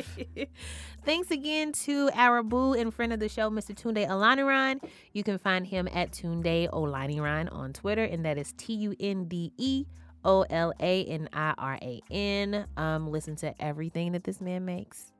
[1.04, 3.74] Thanks again to our boo and friend of the show, Mr.
[3.74, 4.80] Tunde Olaniran.
[5.12, 9.24] You can find him at Tunde Olaniran on Twitter, and that is T U N
[9.26, 9.84] D E
[10.24, 12.66] O L A N I R A N.
[12.76, 15.12] Um, listen to everything that this man makes.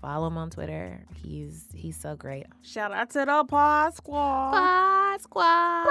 [0.00, 1.04] Follow him on Twitter.
[1.22, 2.46] He's he's so great.
[2.62, 4.52] Shout out to the Pod Squad.
[4.52, 5.84] Pod Squad.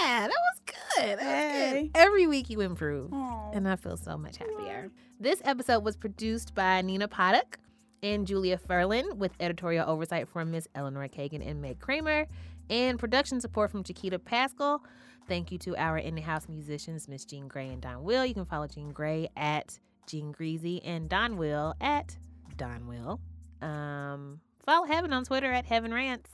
[0.00, 1.18] Yeah, that was good.
[1.18, 1.82] That was Hey.
[1.84, 1.90] good.
[2.00, 3.50] Every week you improve Aw.
[3.52, 4.90] and I feel so much happier.
[5.20, 7.58] This episode was produced by Nina Paddock
[8.02, 12.26] and Julia Furlan with editorial oversight from Miss Eleanor Kagan and Meg Kramer
[12.70, 14.82] and production support from Chiquita Pascal.
[15.26, 18.24] Thank you to our in-house musicians, Miss Jean Grae and Don Will.
[18.24, 22.16] You can follow Jean Grae at Jean Greasy and Don Will at
[22.56, 23.20] Don Will.
[23.60, 26.30] Um, follow Heben on Twitter at Heaven Rants.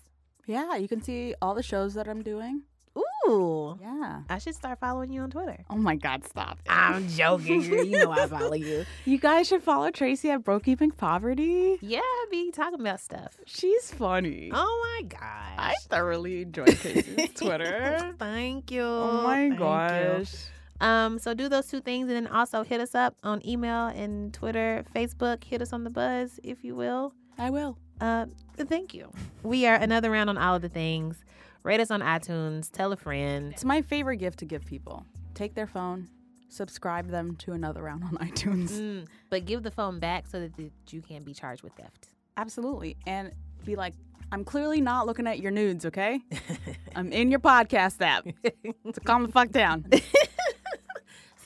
[0.47, 2.63] Yeah, you can see all the shows that I'm doing.
[2.97, 4.21] Ooh, Yeah.
[4.29, 5.65] I should start following you on Twitter.
[5.71, 6.59] Oh my God, stop.
[6.65, 6.71] it.
[6.71, 7.63] I'm joking.
[7.63, 8.85] You know I follow you.
[9.05, 11.79] You guys should follow Tracy at Brokey McPoverty.
[11.81, 13.37] Yeah, I be talking about stuff.
[13.47, 14.51] She's funny.
[14.53, 15.21] Oh my gosh.
[15.21, 18.15] I thoroughly enjoy Tracy's Twitter.
[18.19, 18.83] Thank you.
[18.83, 19.59] Oh my Thank you.
[19.59, 20.35] gosh.
[20.81, 24.35] Um, so do those two things and then also hit us up on email and
[24.35, 25.43] Twitter, Facebook.
[25.45, 27.15] Hit us on the buzz, if you will.
[27.39, 27.79] I will.
[28.01, 28.27] Uh,
[28.59, 29.11] thank you.
[29.43, 31.25] We are another round on all of the things.
[31.65, 32.71] Rate us on iTunes.
[32.71, 33.51] Tell a friend.
[33.51, 35.07] It's my favorite gift to give people.
[35.33, 36.09] Take their phone,
[36.51, 38.73] subscribe them to another round on iTunes.
[38.73, 42.09] Mm, but give the phone back so that the, you can't be charged with theft.
[42.37, 42.99] Absolutely.
[43.07, 43.33] And
[43.65, 43.95] be like,
[44.31, 46.21] I'm clearly not looking at your nudes, okay?
[46.97, 48.27] I'm in your podcast app.
[48.93, 49.87] So calm the fuck down.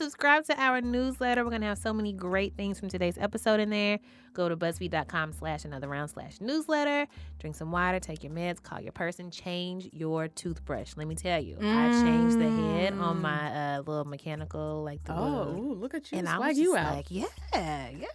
[0.03, 1.43] Subscribe to our newsletter.
[1.43, 3.99] We're going to have so many great things from today's episode in there.
[4.31, 7.05] Go to BuzzFeed.com slash another round slash newsletter.
[7.39, 10.93] Drink some water, take your meds, call your person, change your toothbrush.
[10.95, 15.13] Let me tell you, I changed the head on my uh, little mechanical, like the
[15.17, 16.17] Oh, little, ooh, look at you.
[16.19, 16.95] and I was you out.
[16.95, 17.25] like, yeah,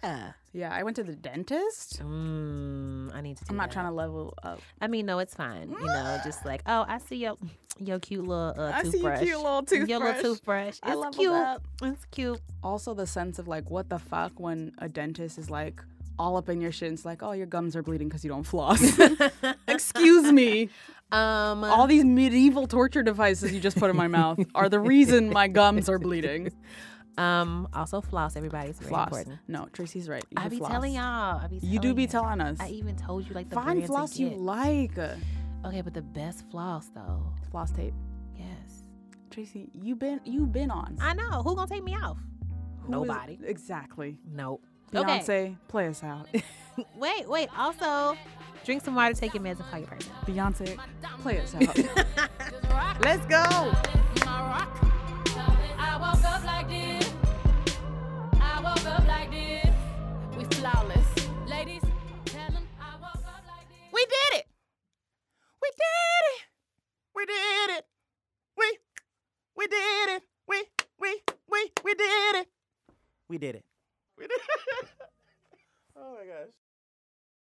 [0.01, 0.31] yeah.
[0.53, 2.01] yeah, I went to the dentist.
[2.01, 3.43] Mm, I need to.
[3.45, 3.73] Do I'm not that.
[3.73, 4.59] trying to level up.
[4.81, 5.69] I mean, no, it's fine.
[5.69, 7.37] You know, just like, oh, I see your
[7.79, 9.89] your cute little uh, I see your cute little toothbrush.
[9.89, 10.67] Your little toothbrush.
[10.69, 11.31] It's I leveled cute.
[11.33, 11.63] up.
[11.83, 12.39] It's cute.
[12.63, 15.81] Also, the sense of like, what the fuck when a dentist is like
[16.17, 16.89] all up in your shit.
[16.89, 18.81] and It's like, oh, your gums are bleeding because you don't floss.
[19.67, 20.69] Excuse me.
[21.11, 25.29] Um, All these medieval torture devices you just put in my mouth are the reason
[25.29, 26.51] my gums are bleeding.
[27.17, 28.35] um, also floss.
[28.35, 29.07] Everybody's very Floss.
[29.07, 29.39] important.
[29.47, 30.23] No, Tracy's right.
[30.31, 30.71] You I be floss.
[30.71, 31.39] telling y'all.
[31.43, 32.57] I be You do be telling us.
[32.59, 34.97] I even told you like the Find brand to floss you like.
[35.65, 37.33] Okay, but the best floss though.
[37.51, 37.93] Floss tape.
[38.37, 38.83] Yes.
[39.31, 40.97] Tracy, you been you been on.
[41.01, 41.41] I know.
[41.43, 42.17] Who gonna take me off?
[42.81, 43.39] Who is- Nobody.
[43.43, 44.17] exactly.
[44.31, 44.61] Nope.
[44.93, 45.57] Beyonce, Okay.
[45.67, 46.27] play us out.
[46.97, 47.49] Wait, wait.
[47.57, 48.17] Also,
[48.65, 50.11] drink some water, take your meds, and call your person.
[50.25, 50.77] Beyonce,
[51.21, 51.77] play us out.
[53.01, 53.41] Let's go.
[55.77, 57.13] I woke up like this.
[58.41, 59.73] I woke up like this.
[60.37, 61.07] We flawless.
[61.47, 61.81] Ladies,
[62.25, 63.93] tell them I woke up like this.
[63.93, 64.45] We did it.
[65.65, 66.41] We did it.
[67.15, 67.85] We did it.
[68.55, 68.77] We
[69.57, 70.23] we did it.
[70.47, 70.63] We
[70.99, 72.47] we we we did it.
[73.27, 73.65] We did it.
[74.15, 74.87] We did it.
[75.97, 76.53] oh my gosh.